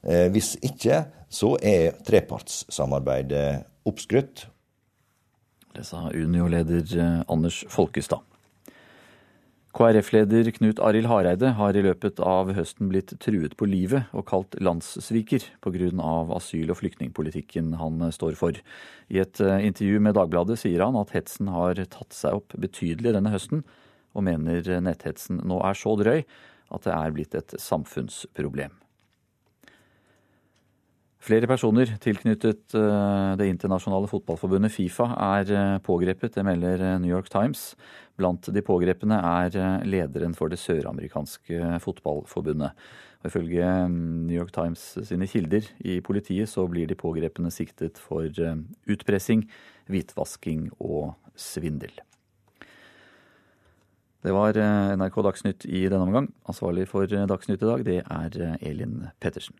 [0.06, 4.46] Eh, hvis ikke, så er trepartssamarbeidet oppskrytt.
[5.74, 8.24] Det sa Unio-leder eh, Anders Folkestad.
[9.78, 14.56] KrF-leder Knut Arild Hareide har i løpet av høsten blitt truet på livet og kalt
[14.64, 15.90] landssviker pga.
[16.34, 18.56] asyl- og flyktningpolitikken han står for.
[19.10, 23.14] I et eh, intervju med Dagbladet sier han at hetsen har tatt seg opp betydelig
[23.14, 23.64] denne høsten,
[24.16, 28.72] og mener netthetsen nå er så drøy at det er blitt et samfunnsproblem.
[31.28, 37.12] Flere personer tilknyttet eh, det internasjonale fotballforbundet Fifa er eh, pågrepet, det melder eh, New
[37.12, 37.74] York Times.
[38.16, 42.88] Blant de pågrepne er lederen for det søramerikanske fotballforbundet.
[43.20, 48.26] Og ifølge New York Times sine kilder i politiet så blir de pågrepne siktet for
[48.88, 49.44] utpressing,
[49.86, 51.92] hvitvasking og svindel.
[54.24, 54.58] Det var
[54.98, 56.32] NRK Dagsnytt i denne omgang.
[56.50, 59.58] Ansvarlig for Dagsnytt i dag, det er Elin Pettersen.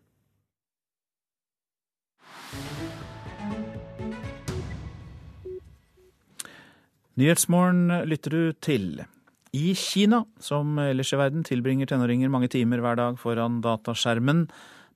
[7.19, 9.01] Nyhetsmorgen lytter du til.
[9.51, 14.45] I Kina, som ellers i verden, tilbringer tenåringer mange timer hver dag foran dataskjermen.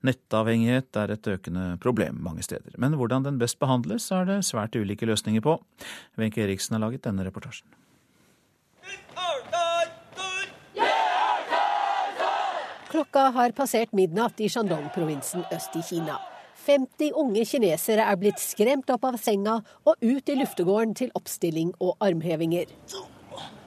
[0.08, 2.78] Nettavhengighet er et økende problem mange steder.
[2.80, 5.58] Men hvordan den best behandles, er det svært ulike løsninger på.
[6.16, 7.68] Wenche Eriksen har laget denne reportasjen.
[12.88, 16.22] Klokka har passert midnatt i Shandong-provinsen øst i Kina.
[16.64, 21.74] 50 unge kinesere er blitt skremt opp av senga og ut i luftegården til oppstilling
[21.84, 22.70] og armhevinger.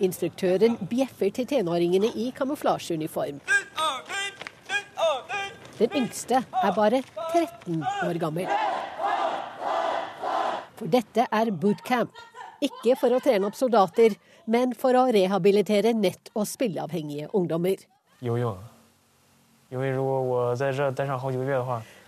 [0.01, 3.41] Instruktøren bjeffer til tenåringene i kamuflasjeuniform.
[5.77, 8.49] Den yngste er bare 13 år gammel.
[10.77, 12.13] For dette er bootcamp.
[12.65, 14.15] Ikke for å trene opp soldater,
[14.49, 17.77] men for å rehabilitere nett- og spilleavhengige ungdommer.
[18.25, 18.55] Jo, jo.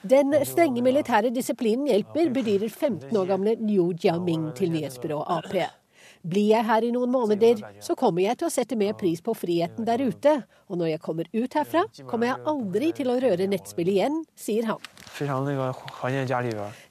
[0.08, 5.76] Den strenge militære disiplinen hjelper, bedyrer 15 år gamle Liu Jiaming til nyhetsbyrået Ap.
[6.24, 9.36] Blir jeg her i noen måneder, så kommer jeg til å sette mer pris på
[9.36, 10.34] friheten der ute.
[10.68, 14.68] Og når jeg kommer ut herfra, kommer jeg aldri til å røre nettspill igjen, sier
[14.68, 14.84] han.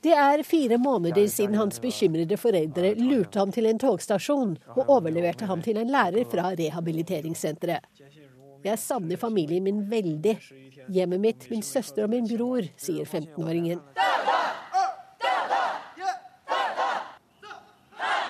[0.05, 5.49] Det er fire måneder siden hans bekymrede foreldre lurte ham til en togstasjon og overleverte
[5.49, 7.85] ham til en lærer fra rehabiliteringssenteret.
[8.65, 10.35] Jeg savner familien min veldig.
[10.91, 13.83] Hjemmet mitt, min søster og min bror, sier 15-åringen.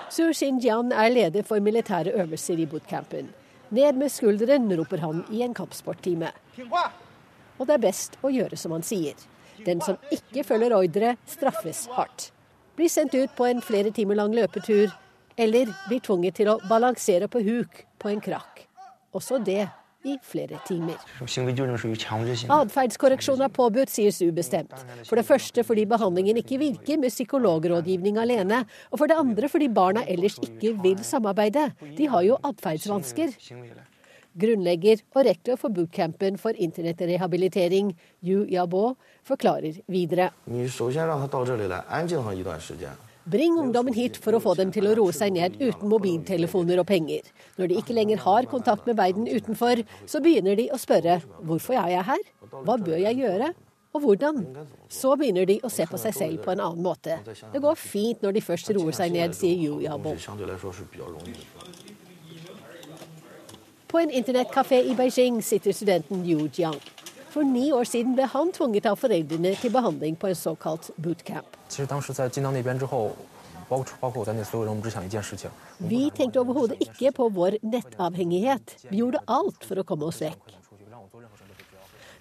[0.09, 3.29] Su Xinjian er leder for militære øvelser i bootcampen.
[3.69, 6.31] Ned med skulderen, roper han i en kampsporttime.
[7.57, 9.15] Og det er best å gjøre som han sier.
[9.65, 12.31] Den som ikke følger ordre, straffes hardt.
[12.75, 14.91] Blir sendt ut på en flere timer lang løpetur,
[15.39, 18.65] eller blir tvunget til å balansere på huk på en krakk.
[19.15, 19.67] Også det
[20.05, 20.95] i flere timer.
[22.55, 24.71] Atferdskorreksjon er påbudt, sier ubestemt.
[24.71, 25.07] bestemt.
[25.09, 29.67] For det første fordi behandlingen ikke virker med psykologrådgivning alene, og for det andre fordi
[29.67, 31.71] barna ellers ikke vil samarbeide.
[31.97, 33.35] De har jo atferdsvansker.
[34.39, 37.91] Grunnlegger og rektor for bootcampen for internettrehabilitering,
[38.23, 38.95] Yu Yabo,
[39.25, 40.29] forklarer videre.
[43.29, 46.87] Bring ungdommen hit for å få dem til å roe seg ned uten mobiltelefoner og
[46.89, 47.27] penger.
[47.59, 51.77] Når de ikke lenger har kontakt med verden utenfor, så begynner de å spørre hvorfor
[51.77, 52.23] er jeg her,
[52.65, 53.51] hva bør jeg gjøre,
[53.93, 54.41] og hvordan?
[54.89, 57.19] Så begynner de å se på seg selv på en annen måte.
[57.25, 60.15] Det går fint når de først roer seg ned, sier Yu Yabo.
[63.89, 66.77] På en internettkafé i Beijing sitter studenten Yu Jiang.
[67.29, 71.57] For ni år siden ble han tvunget av foreldrene til behandling på en såkalt bootcamp.
[75.91, 78.73] Vi tenkte overhodet ikke på vår nettavhengighet.
[78.89, 80.58] Vi gjorde alt for å komme oss vekk.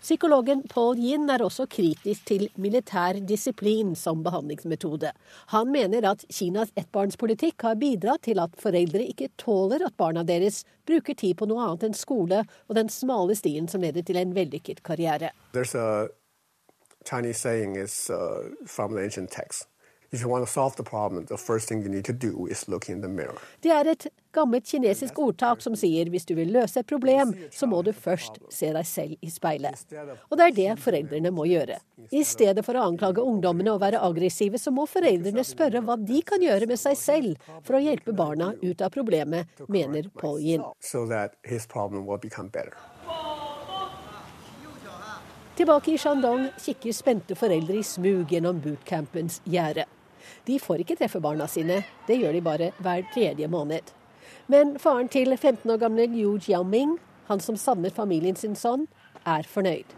[0.03, 5.11] Psykologen Paul Yin er også kritisk til militær disiplin som behandlingsmetode.
[5.53, 10.63] Han mener at Kinas ettbarnspolitikk har bidratt til at foreldre ikke tåler at barna deres
[10.87, 14.37] bruker tid på noe annet enn skole og den smale stien som leder til en
[14.39, 15.33] vellykket karriere.
[17.05, 19.09] Chinese saying is uh, from the.
[20.11, 22.67] If you want to solve the problem, the first thing you need to do is
[22.67, 23.37] look in the mirror.
[23.61, 27.69] Det er et gammelt kinesisk ordtak som sier hvis du vil løse et problem, så
[27.69, 29.85] må du først se deg selv i speilet.
[30.31, 31.77] Og det er det foreldrene må gjøre.
[32.09, 36.23] I stedet for å anklage ungdommene og være aggressive, så må foreldrene spørre hva de
[36.25, 40.65] kan gjøre med seg selv for å hjelpe barna ut av problemet, mener Paul Yin.
[40.81, 42.73] So that his problem will become better.
[45.59, 49.85] Tilbake i Shandong kikker spente foreldre i smug gjennom bootcampens gjerde.
[50.49, 53.93] De får ikke treffe barna sine, det gjør de bare hver tredje måned.
[54.49, 56.97] Men faren til 15 år gamle Liu Jiaoming,
[57.29, 58.87] han som savner familien sin sånn,
[59.29, 59.93] er fornøyd.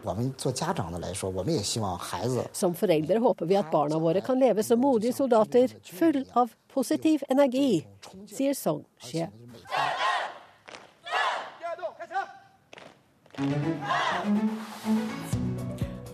[2.51, 7.23] Som foreldre håper vi at barna våre kan leve som modige soldater, full av positiv
[7.31, 7.85] energi,
[8.27, 9.29] sier Song Xie.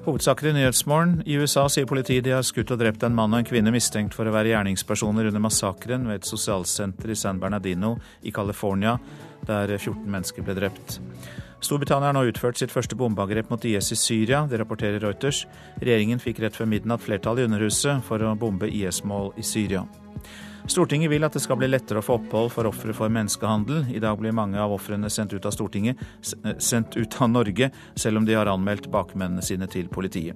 [0.07, 1.17] Hovedsaker i Nyhetsmorgen.
[1.25, 4.15] I USA sier politiet de har skutt og drept en mann og en kvinne mistenkt
[4.15, 8.93] for å være gjerningspersoner under massakren ved et sosialsenter i San Bernardino i California,
[9.49, 11.01] der 14 mennesker ble drept.
[11.59, 15.43] Storbritannia har nå utført sitt første bombeangrep mot IS i Syria, det rapporterer Reuters.
[15.83, 19.83] Regjeringen fikk rett før midnatt flertall i Underhuset for å bombe IS-mål i Syria.
[20.67, 23.85] Stortinget vil at det skal bli lettere å få opphold for ofre for menneskehandel.
[23.95, 26.01] I dag blir mange av ofrene sendt ut av Stortinget,
[26.59, 30.35] sendt ut av Norge, selv om de har anmeldt bakmennene sine til politiet.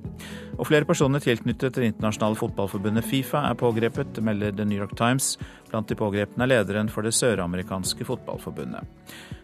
[0.55, 5.35] Og flere personer tilknyttet det internasjonale fotballforbundet Fifa er pågrepet, melder The New York Times.
[5.67, 8.87] Blant de pågrepne er lederen for det søramerikanske fotballforbundet.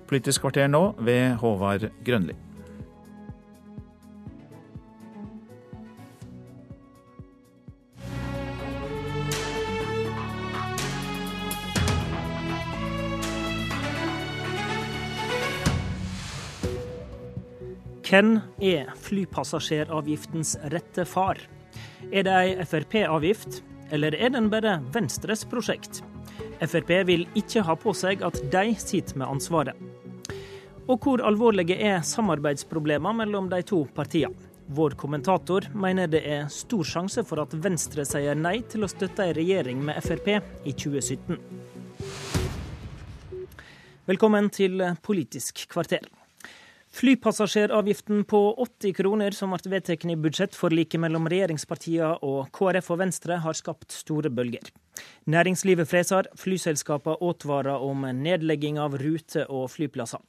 [0.08, 2.47] Politisk kvarter nå ved Håvard Grønli.
[18.08, 21.42] Hvem er flypassasjeravgiftens rette far?
[22.08, 23.58] Er det ei Frp-avgift,
[23.92, 26.00] eller er den bare Venstres prosjekt?
[26.62, 29.76] Frp vil ikke ha på seg at de sitter med ansvaret.
[30.88, 34.40] Og hvor alvorlige er samarbeidsproblemene mellom de to partiene?
[34.72, 39.26] Vår kommentator mener det er stor sjanse for at Venstre sier nei til å støtte
[39.26, 40.30] ei regjering med Frp
[40.64, 41.36] i 2017.
[44.08, 46.08] Velkommen til Politisk kvarter.
[46.98, 53.38] Flypassasjeravgiften på 80 kroner som ble vedtatt i budsjettforliket mellom regjeringspartiene og KrF og Venstre,
[53.44, 54.72] har skapt store bølger.
[55.30, 60.26] Næringslivet freser, flyselskapene advarer om nedlegging av ruter og flyplasser.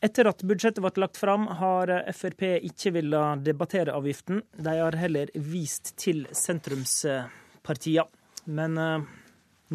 [0.00, 4.40] Etter at budsjettet ble lagt fram, har Frp ikke villet debattere avgiften.
[4.56, 8.08] De har heller vist til sentrumspartiene.
[8.48, 9.08] Men uh,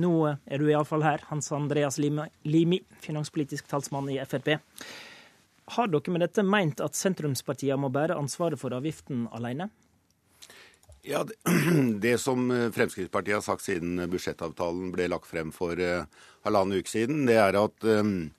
[0.01, 4.55] nå er du iallfall her, Hans Andreas Limi, finanspolitisk talsmann i Frp.
[5.73, 9.69] Har dere med dette meint at sentrumspartiene må bære ansvaret for avgiften alene?
[11.03, 16.05] Ja, det, som Fremskrittspartiet har sagt siden budsjettavtalen ble lagt frem for uh,
[16.45, 18.29] halvannen uke siden, det er at um,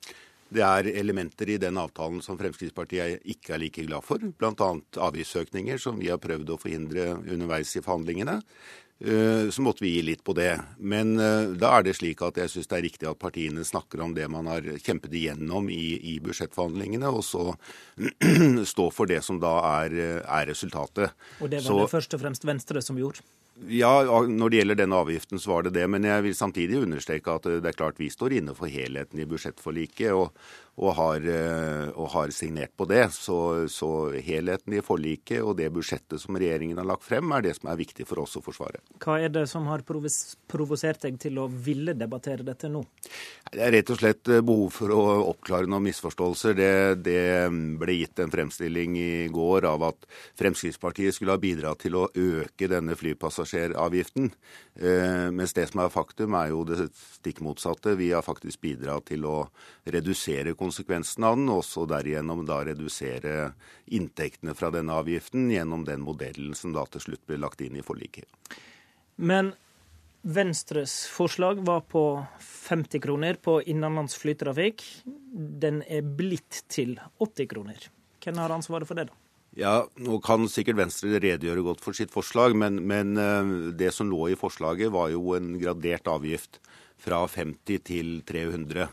[0.54, 4.22] det er elementer i den avtalen som Fremskrittspartiet ikke er like glad for.
[4.22, 4.70] Bl.a.
[5.08, 8.38] avgiftsøkninger, som vi har prøvd å forhindre underveis i forhandlingene.
[9.00, 10.52] Eh, så måtte vi gi litt på det.
[10.78, 14.04] Men eh, da er det slik at jeg syns det er riktig at partiene snakker
[14.04, 17.50] om det man har kjempet igjennom i, i budsjettforhandlingene, og så
[18.74, 21.16] stå for det som da er, er resultatet.
[21.40, 23.26] Og det var så, det først og fremst Venstre som gjorde?
[23.70, 25.84] Ja, når det gjelder denne avgiften, så var det det.
[25.90, 29.26] Men jeg vil samtidig understreke at det er klart vi står inne for helheten i
[29.30, 30.10] budsjettforliket.
[30.14, 30.32] Og,
[30.74, 33.06] og, har, eh, og har, signert på det.
[33.14, 33.88] Så, så,
[34.24, 37.78] helheten i forliket og det budsjettet som regjeringen har lagt frem, er det som er
[37.78, 38.82] viktig for oss å forsvare.
[39.02, 42.82] Hva er det som har provosert deg til å ville debattere dette nå?
[43.52, 46.58] Det er rett og slett eh, behov for å oppklare noen misforståelser.
[46.58, 46.72] Det,
[47.06, 47.22] det
[47.80, 50.10] ble gitt en fremstilling i går av at
[50.40, 54.32] Fremskrittspartiet skulle ha bidratt til å øke denne flypassasjeravgiften.
[54.74, 57.94] Eh, mens det som er faktum, er jo det stikk motsatte.
[57.98, 59.36] Vi har faktisk bidratt til å
[59.86, 63.52] redusere konsekvensen av den, og også derigjennom da redusere
[63.92, 67.84] inntektene fra denne avgiften gjennom den modellen som da til slutt ble lagt inn i
[67.84, 68.26] forliket.
[69.16, 69.52] Men
[70.24, 74.80] Venstres forslag var på 50 kroner på innenlands flytrafikk.
[75.04, 77.90] Den er blitt til 80 kroner.
[78.24, 79.18] Hvem har ansvaret for det, da?
[79.54, 84.08] Ja, Nå kan sikkert Venstre redegjøre godt for sitt forslag, men, men, eh, det som
[84.10, 86.58] lå i forslaget var jo en gradert avgift
[87.04, 88.88] fra 50 til 300.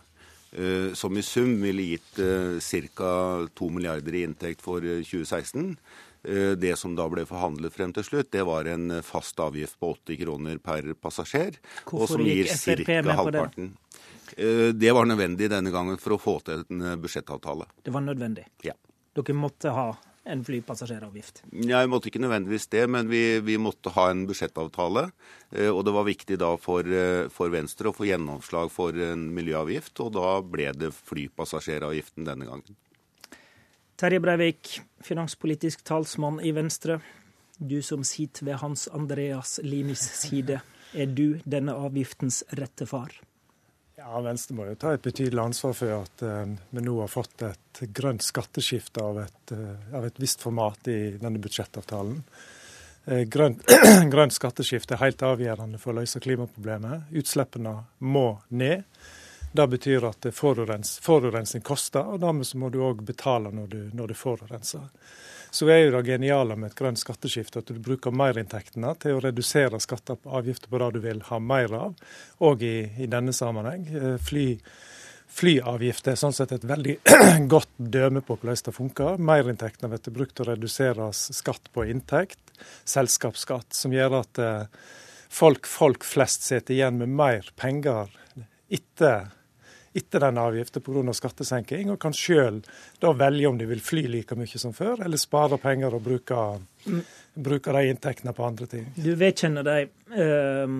[0.51, 3.47] Eh, som i sum ville gitt eh, ca.
[3.55, 5.77] 2 milliarder i inntekt for 2016.
[6.23, 9.93] Eh, det som da ble forhandlet frem til slutt, det var en fast avgift på
[9.95, 11.61] 80 kroner per passasjer.
[11.85, 13.71] Hvorfor og som gir med halvparten.
[13.71, 14.71] Det?
[14.79, 17.65] det var nødvendig denne gangen for å få til en budsjettavtale.
[17.83, 18.45] Det var nødvendig?
[18.63, 18.75] Ja.
[19.15, 19.89] Dere måtte ha
[20.23, 21.43] en flypassasjeravgift?
[21.52, 25.07] Ja, vi måtte ikke nødvendigvis det, men vi, vi, måtte ha en budsjettavtale.
[25.49, 29.30] Eh, og det var viktig da for, eh, for, Venstre å få gjennomslag for en
[29.35, 32.77] miljøavgift, og da ble det flypassasjeravgiften denne gangen.
[34.02, 37.02] Terje Breivik, finanspolitisk talsmann i Venstre.
[37.57, 40.61] Du som sitter ved Hans Andreas Limis side.
[40.98, 43.14] Er du denne avgiftens rette far?
[44.01, 47.43] Ja, Venstre må jo ta et betydelig ansvar for at uh, vi nå har fått
[47.45, 52.17] et grønt skatteskifte av et, uh, av et visst format i denne budsjettavtalen.
[53.05, 53.61] Uh, grønt,
[54.13, 57.11] grønt skatteskifte er helt avgjørende for å løse klimaproblemet.
[57.21, 58.89] Utslippene må ned.
[59.53, 64.15] Det betyr at forurens, forurensning koster, og dermed må du òg betale når du, når
[64.15, 64.89] du forurenser
[65.51, 69.23] så er jo det geniale med et grønt skatteskifte at du bruker merinntektene til å
[69.23, 71.97] redusere skatter og avgifter på det du vil ha mer av,
[72.47, 73.83] og i, i denne sammenheng.
[73.91, 74.45] Eh, fly,
[75.31, 76.95] flyavgifter er sånn sett et veldig
[77.53, 79.19] godt døme på hvordan det funker.
[79.31, 82.55] Merinntektene blir brukt til å redusere skatt på inntekt,
[82.87, 84.87] selskapsskatt, som gjør at eh,
[85.27, 88.07] folk, folk flest sitter igjen med mer penger
[88.71, 89.33] etter
[89.93, 91.13] etter den avgiften pga.
[91.13, 92.61] skattesenking, og kan sjøl
[93.01, 96.38] velge om de vil fly like mye som før, eller spare penger og bruke,
[97.35, 98.88] bruke de inntektene på andre ting.
[98.95, 100.77] Du vedkjenner deg eh,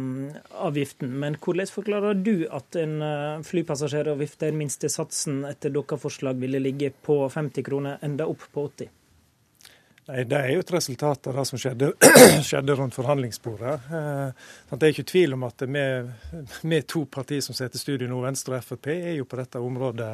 [0.68, 6.64] avgiften, men hvordan forklarer du at en uh, flypassasjeravgift der minstesatsen etter deres forslag ville
[6.64, 8.98] ligge på 50 kroner, enda opp på 80?
[10.10, 11.92] Nei, Det er jo et resultat av det som skjedde,
[12.48, 13.76] skjedde rundt forhandlingsbordet.
[14.00, 18.22] Eh, det er ikke tvil om at vi, to partier som sitter i studio nå,
[18.26, 20.12] Venstre og Frp, er jo på dette området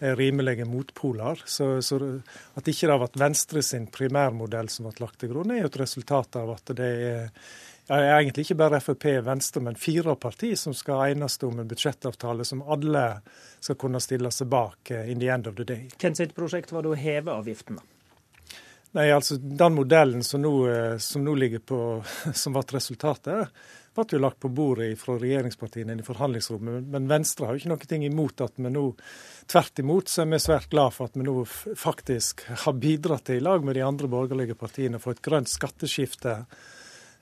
[0.00, 1.42] eh, rimelige motpoler.
[1.44, 5.52] Så, så at ikke det har vært Venstre sin primærmodell som ble lagt til grunn,
[5.52, 7.28] er jo et resultat av at det er
[7.90, 11.70] er egentlig ikke bare Frp og Venstre, men fire partier som skal enes om en
[11.70, 13.04] budsjettavtale som alle
[13.58, 15.88] skal kunne stille seg bak eh, in the end of the day.
[15.98, 17.99] Hvem sitt prosjekt var det å heve avgiften, da?
[18.92, 21.78] Nei, altså Den modellen som nå, eh, som nå ligger på,
[22.34, 23.52] som ble resultatet,
[23.94, 26.88] ble jo lagt på bordet fra regjeringspartiene i forhandlingsrommet.
[26.90, 28.86] Men Venstre har jo ikke noe imot at vi nå
[29.50, 33.40] Tvert imot så er vi svært glad for at vi nå faktisk har bidratt til,
[33.40, 36.36] i lag med de andre borgerlige partiene, for et grønt skatteskifte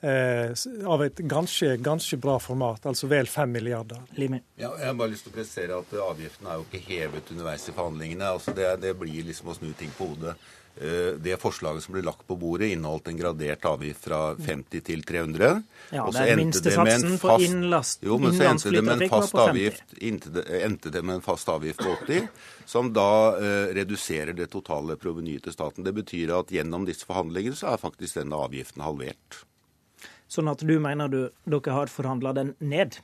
[0.05, 0.53] eh,
[0.85, 4.05] av et ganske, ganske, bra format, altså vel 5 milliarder.
[4.61, 7.65] Ja, jeg har bare lyst til å presisere at Avgiften er jo ikke hevet underveis
[7.65, 8.29] i forhandlingene.
[8.29, 10.37] altså det, det blir liksom å snu ting på hodet.
[10.81, 15.03] Eh, det forslaget som ble lagt på bordet, inneholdt en gradert avgift fra 50 til
[15.03, 15.63] 300.
[15.91, 19.97] Ja, det er minstesatsen for innlast, jo, men så endte det med en fast avgift,
[19.99, 22.31] endte det med en fast avgift på 80,
[22.69, 23.11] som da
[23.41, 25.87] eh, reduserer det totale provenyet til staten.
[25.87, 29.43] Det betyr at gjennom disse forhandlingene så er faktisk denne avgiften halvert.
[30.31, 33.01] Sånn at du mener du, dere har forhandla den ned?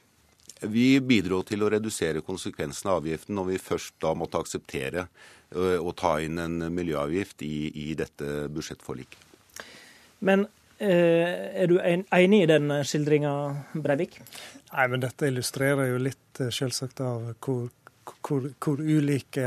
[0.62, 5.08] Vi bidro til å redusere konsekvensene av avgiften når vi først da måtte akseptere
[5.54, 9.32] å ta inn en miljøavgift i, i dette budsjettforliket.
[10.24, 10.46] Men
[10.84, 13.30] Er du enig i den skildringa,
[13.78, 14.16] Breivik?
[14.72, 17.68] Nei, men dette illustrerer jo litt selvsagt av hvor,
[18.26, 19.46] hvor, hvor ulike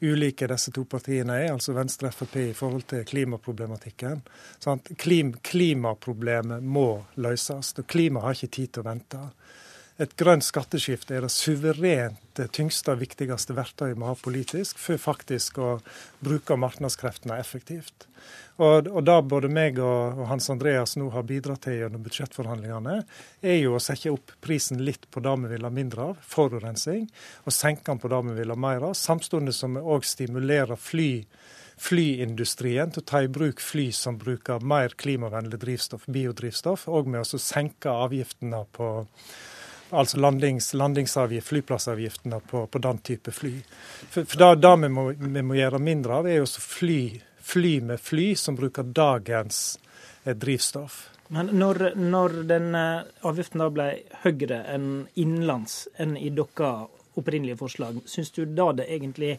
[0.00, 4.22] ulike disse to partiene er, altså Venstre og Frp, i forhold til klimaproblematikken.
[4.96, 6.88] Klim, klimaproblemet må
[7.20, 9.22] løses, og klimaet har ikke tid til å vente.
[10.00, 15.58] Et grønt skatteskifte er det suverent tyngste og viktigste verktøyet vi har politisk for faktisk
[15.60, 15.74] å
[16.24, 18.06] bruke markedskreftene effektivt.
[18.56, 22.96] Og, og Det både meg og, Hans Andreas nå har bidratt til gjennom budsjettforhandlingene,
[23.44, 27.06] er jo å sette opp prisen litt på det vi vil ha mindre av, forurensning,
[27.44, 30.80] og senke den på det vi vil ha mer av, samtidig som vi òg stimulerer
[30.80, 31.12] fly
[31.80, 37.24] flyindustrien til å ta i bruk fly som bruker mer klimavennlig drivstoff, biodrivstoff, og med
[37.24, 38.90] å senke avgiftene på
[39.90, 43.56] altså landings, landingsavgift, flyplassavgiftene på, på, den type fly.
[44.10, 44.90] For, for det, vi,
[45.26, 47.02] vi, må, gjøre mindre av, er jo fly
[47.50, 49.78] fly med fly som bruker dagens
[50.24, 51.08] eh, drivstoff.
[51.28, 53.88] Men når, når den eh, avgiften da ble
[54.24, 59.36] høyere enn innenlands enn i deres opprinnelige forslag, syns du da det egentlig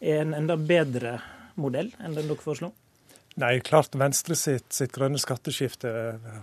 [0.00, 1.18] er en enda bedre
[1.58, 2.72] modell enn den dere foreslo?
[3.38, 5.92] Nei, klart Venstre sitt, sitt grønne skatteskifte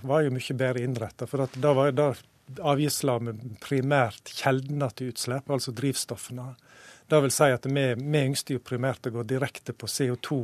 [0.08, 1.28] var jo mye bedre innretta.
[1.28, 2.14] For da var da
[2.62, 6.54] avgiftla vi primært kjeldene til utslipp, altså drivstoffene.
[7.10, 10.40] Det vil si at vi, vi ønsket jo primært å gå direkte på CO2,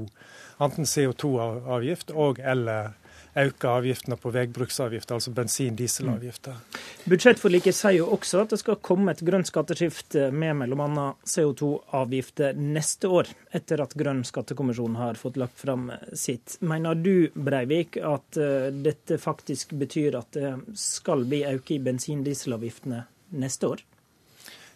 [0.61, 2.93] enten CO2-avgift og eller
[3.37, 6.57] øke avgiftene på veibruksavgift, altså bensin- dieselavgifter.
[6.57, 6.79] Mm.
[7.13, 11.07] Budsjettforliket sier jo også at det skal komme et grønt skatteskifte med bl.a.
[11.23, 16.57] CO2-avgifter neste år, etter at Grønn skattekommisjon har fått lagt fram sitt.
[16.61, 22.23] Mener du Breivik, at uh, dette faktisk betyr at det skal bli økning i bensin-
[22.25, 23.05] dieselavgiftene
[23.39, 23.83] neste år?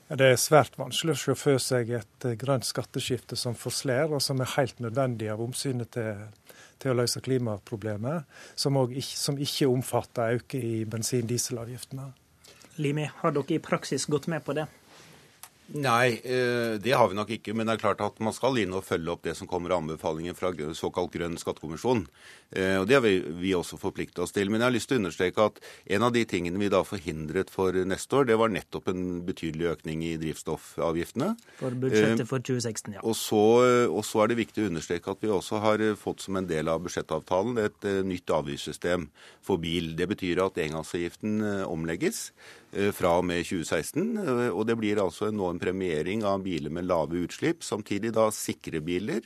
[0.05, 4.21] Det er svært vanskelig å se for seg et eh, grønt skatteskifte som forslår, og
[4.21, 6.27] som er helt nødvendig av omsynet til,
[6.85, 12.11] til å løse klimaproblemet, som, ikke, som ikke omfatter økning i bensin- og dieselavgiftene.
[12.77, 14.67] Limi, har dere i praksis gått med på det?
[15.73, 17.53] Nei, eh, det har vi nok ikke.
[17.57, 19.81] Men det er klart at man skal inn og følge opp det som kommer av
[19.81, 22.03] anbefalinger fra såkalt Grønn skattekommisjon.
[22.51, 24.51] Eh, og Det har vi, vi også forpliktet oss til.
[24.51, 25.57] Men jeg har lyst til å understreke at
[25.97, 29.71] en av de tingene vi da forhindret for neste år, det var nettopp en betydelig
[29.73, 31.31] økning i drivstoffavgiftene.
[31.57, 33.01] For budsjettet for 2016, ja.
[33.01, 33.41] Og så,
[33.89, 36.69] og så er det viktig å understreke at vi også har fått som en del
[36.69, 39.09] av budsjettavtalen et nytt avgiftssystem
[39.45, 39.95] for bil.
[39.97, 42.29] Det betyr at engangsavgiften omlegges.
[42.75, 44.17] Eh, fra og med 2016.
[44.19, 48.27] Eh, og det blir altså nå en premiering av biler med lave utslipp, samtidig da
[48.35, 49.23] sikre biler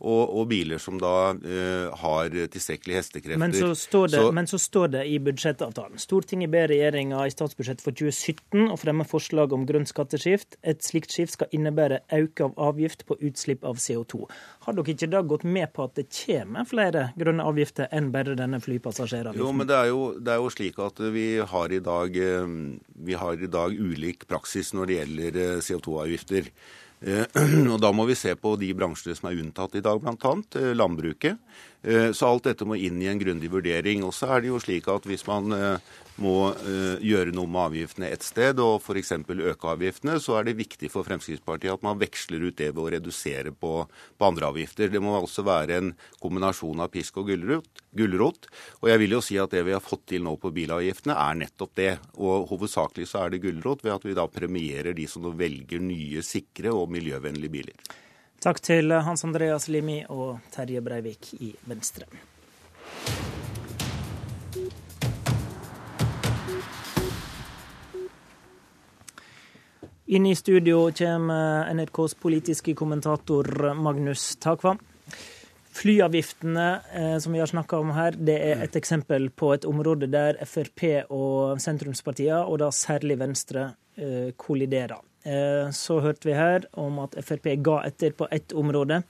[0.00, 3.40] og, og, biler som da uh, har tilstrekkelig hestekrefter.
[3.40, 7.32] Men så, står det, så, men så står det i budsjettavtalen Stortinget ber regjeringa i
[7.34, 10.56] statsbudsjettet for 2017 å fremme forslag om grønt skatteskift.
[10.66, 14.24] Et slikt skift skal innebære økning av avgift på utslipp av CO2.
[14.66, 18.36] Har dere ikke da gått med på at det kommer flere grønne avgifter enn bare
[18.38, 19.42] denne flypassasjeravgiften?
[19.42, 22.54] Jo, men det er jo, det er jo slik at vi har, dag, eh,
[23.08, 26.52] vi har i dag ulik praksis når det gjelder eh, CO2-avgifter.
[27.00, 27.24] Eh,
[27.72, 30.34] og Da må vi se på de bransjene som er unntatt i dag, bl.a.
[30.60, 31.40] Eh, landbruket.
[31.82, 34.04] Eh, så alt dette må inn i en grundig vurdering.
[34.06, 35.54] Og så er det jo slik at hvis man
[36.20, 36.52] må
[37.00, 39.14] gjøre noe med avgiftene et sted, og f.eks.
[39.24, 42.90] øke avgiftene, så er det viktig for Fremskrittspartiet at man veksler ut det ved å
[42.92, 44.92] redusere på, på andre avgifter.
[44.92, 48.50] Det må altså være en kombinasjon av pisk og gulrot.
[48.82, 51.40] Og jeg vil jo si at det vi har fått til nå på bilavgiftene, er
[51.40, 51.94] nettopp det.
[52.20, 56.20] Og hovedsakelig så er det gulrot ved at vi da premierer de som velger nye,
[56.26, 57.90] sikre og miljøvennlige biler.
[58.40, 62.06] Takk til Hans Andreas Limi og Terje Breivik i Venstre.
[70.08, 74.80] Inn i studio kommer NRKs politiske kommentator Magnus Takvam.
[75.76, 80.08] Flyavgiftene eh, som vi har snakka om her, det er et eksempel på et område
[80.08, 83.68] der Frp og sentrumspartiene, og da særlig Venstre,
[84.00, 85.09] eh, kolliderer.
[85.22, 89.02] Eh, så hørte vi her om at Frp ga etter på ett område.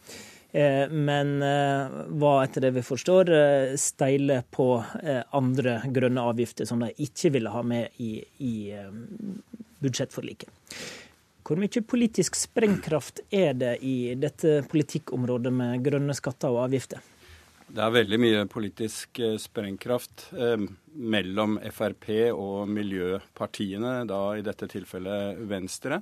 [0.52, 3.30] Eh, men eh, var, etter det vi forstår,
[3.78, 4.72] steile på
[5.30, 8.54] andre grønne avgifter som de ikke ville ha med i, i
[9.78, 10.50] budsjettforliket.
[11.46, 17.00] Hvor mye politisk sprengkraft er det i dette politikkområdet med grønne skatter og avgifter?
[17.70, 24.66] Det er veldig mye politisk eh, sprengkraft eh, mellom Frp og miljøpartiene, da i dette
[24.72, 26.00] tilfellet Venstre.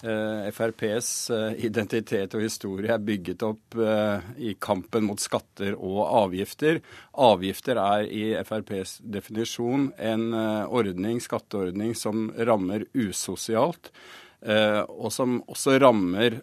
[0.00, 6.02] Eh, FrPs eh, identitet og historie er bygget opp eh, i kampen mot skatter og
[6.04, 6.82] avgifter.
[7.20, 13.92] Avgifter er i FrPs definisjon en eh, ordning, skatteordning som rammer usosialt,
[14.40, 16.38] og som også rammer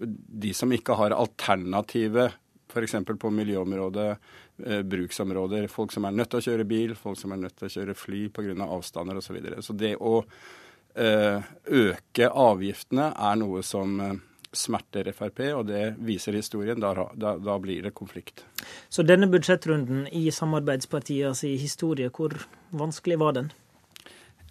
[0.00, 2.30] de som ikke har alternative
[2.72, 2.96] F.eks.
[3.20, 4.08] på miljøområdet,
[4.64, 5.68] eh, bruksområder.
[5.68, 7.96] Folk som er nødt til å kjøre bil, folk som er nødt til å kjøre
[7.98, 8.56] fly pga.
[8.66, 9.28] avstander osv.
[9.28, 9.62] Så, videre.
[9.62, 10.18] så det å
[10.96, 14.20] eh, øke avgiftene er noe som eh,
[14.52, 16.80] smerter Frp, og det viser historien.
[16.80, 18.44] Da, da, da, blir det konflikt.
[18.92, 22.36] Så denne budsjettrunden i samarbeidspartienes historie, hvor
[22.70, 23.52] vanskelig var den?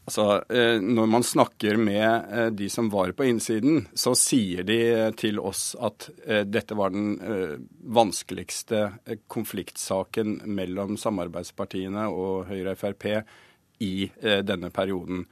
[0.10, 4.80] Altså, eh, Når man snakker med eh, de som var på innsiden, så sier de
[5.20, 7.20] til oss at eh, dette var den
[7.82, 8.88] vanskeligste
[9.32, 13.08] konfliktsaken mellom samarbeidspartiene og Høyre og Frp
[13.82, 14.12] i
[14.46, 15.26] denne perioden.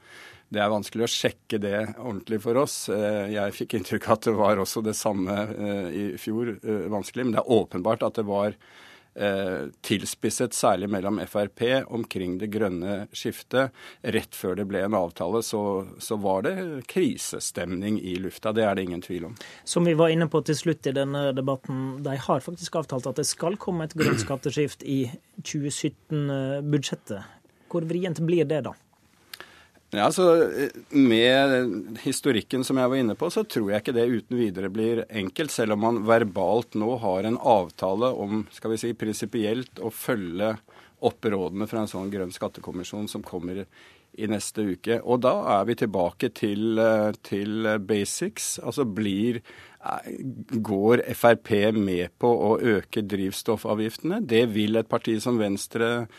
[0.50, 2.88] Det er vanskelig å sjekke det ordentlig for oss.
[2.90, 5.36] Jeg fikk inntrykk av at det var også det samme
[5.94, 6.56] i fjor
[6.90, 8.89] vanskelig, men det er åpenbart at det var Eh,
[9.82, 13.74] tilspisset, særlig mellom Frp, omkring det grønne skiftet.
[14.02, 15.62] Rett før det ble en avtale, så,
[15.98, 16.54] så, var det
[16.90, 18.52] krisestemning i lufta.
[18.56, 19.34] Det er det ingen tvil om.
[19.64, 23.20] Som vi var inne på til slutt i denne debatten, de har faktisk avtalt at
[23.20, 25.02] det skal komme et grønt skatteskift i
[25.42, 27.36] 2017-budsjettet.
[27.70, 28.74] Hvor vrient blir det, da?
[29.90, 30.24] Ja, altså,
[30.90, 35.04] Med historikken som jeg var inne på, så tror jeg ikke det uten videre blir
[35.10, 35.50] enkelt.
[35.50, 40.54] Selv om man verbalt nå har en avtale om skal vi si, prinsipielt å følge
[41.00, 45.00] opp rådene fra en sånn grønn skattekommisjon som kommer i neste uke.
[45.02, 46.78] Og da er vi tilbake til,
[47.26, 48.58] til basics.
[48.62, 49.40] Altså blir
[50.60, 54.20] Går Frp med på å øke drivstoffavgiftene?
[54.20, 56.10] Det vil et parti som Venstre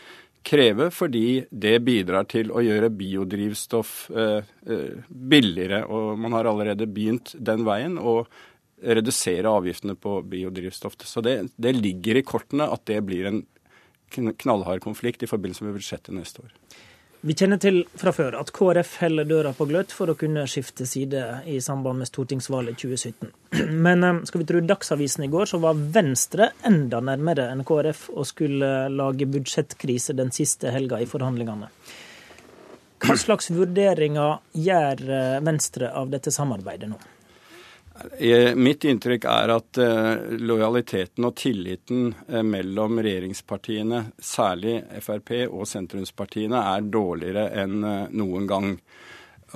[0.42, 5.84] kreve, fordi det bidrar til å gjøre biodrivstoff eh, eh, billigere.
[5.86, 8.22] Og man har allerede begynt den veien å
[8.82, 10.98] redusere avgiftene på biodrivstoff.
[11.06, 13.44] Så det, det ligger i kortene at det blir en
[14.12, 16.56] knallhard konflikt i forbindelse med budsjettet neste år.
[17.22, 20.82] Vi kjenner til fra før at KrF heller døra på gløtt for å kunne skifte
[20.90, 23.28] side i samband med stortingsvalget 2017.
[23.86, 28.08] Men eh, skal vi tro Dagsavisen i går, så var Venstre enda nærmere enn KrF
[28.10, 31.70] og skulle lage budsjettkrise den siste helga i forhandlingene.
[33.06, 36.98] Hva slags vurderinger gjør eh, Venstre av dette samarbeidet nå?
[38.56, 46.60] Mitt inntrykk er at eh, lojaliteten og tilliten eh, mellom regjeringspartiene, særlig Frp og sentrumspartiene,
[46.74, 48.68] er dårligere enn eh, noen gang.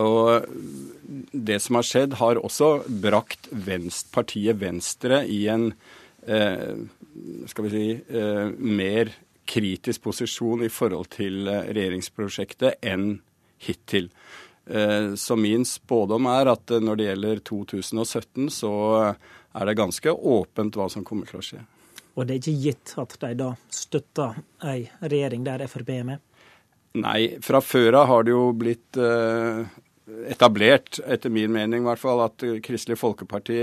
[0.04, 0.46] Og
[1.32, 2.70] det som har skjedd, har også
[3.02, 5.70] brakt venst, partiet Venstre i en
[6.26, 7.84] skal vi si,
[8.58, 9.12] mer
[9.48, 13.20] kritisk posisjon i forhold til regjeringsprosjektet enn
[13.62, 14.10] hittil.
[14.66, 18.72] Eh, så min spådom er at eh, når det gjelder 2017, så
[19.06, 21.62] er det ganske åpent hva som kommer til å skje.
[22.16, 26.22] Og det er ikke gitt at de da støtter ei regjering der Frp er med?
[26.96, 29.62] Nei, fra før av har det jo blitt eh,
[30.32, 33.58] etablert, etter min mening i hvert fall, at Kristelig Folkeparti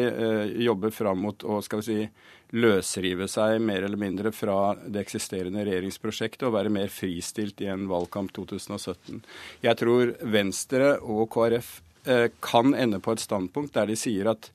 [0.64, 2.08] jobber fram mot å skal vi si,
[2.54, 7.88] løsrive seg mer eller mindre fra det eksisterende regjeringsprosjektet og være mer fristilt i en
[7.90, 9.24] valgkamp 2017.
[9.66, 11.76] Jeg tror Venstre og KrF
[12.06, 14.52] eh, kan ende på et standpunkt der de sier at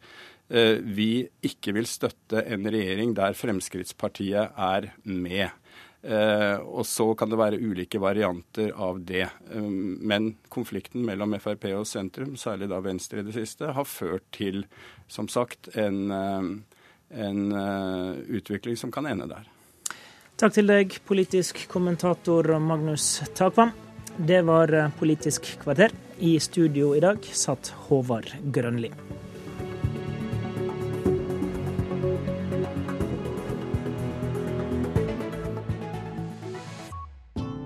[0.51, 5.49] eh, vi ikke vil støtte en regjering der Fremskrittspartiet er med.
[5.99, 9.25] Uh, og så kan det være ulike varianter av det.
[9.51, 14.63] men konflikten mellom Frp og sentrum, særlig da Venstre i det siste, har ført til,
[15.11, 16.63] som sagt, en
[17.11, 19.47] en uh, utvikling som kan ende der.
[20.39, 23.73] Takk til deg, politisk kommentator Magnus Takvam.
[24.19, 25.91] Det var eh, Politisk kvarter.
[26.19, 28.91] I studio i dag satt Håvard Grønli.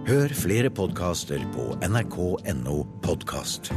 [0.08, 3.72] Hør flere podkaster på nrk.no podkast.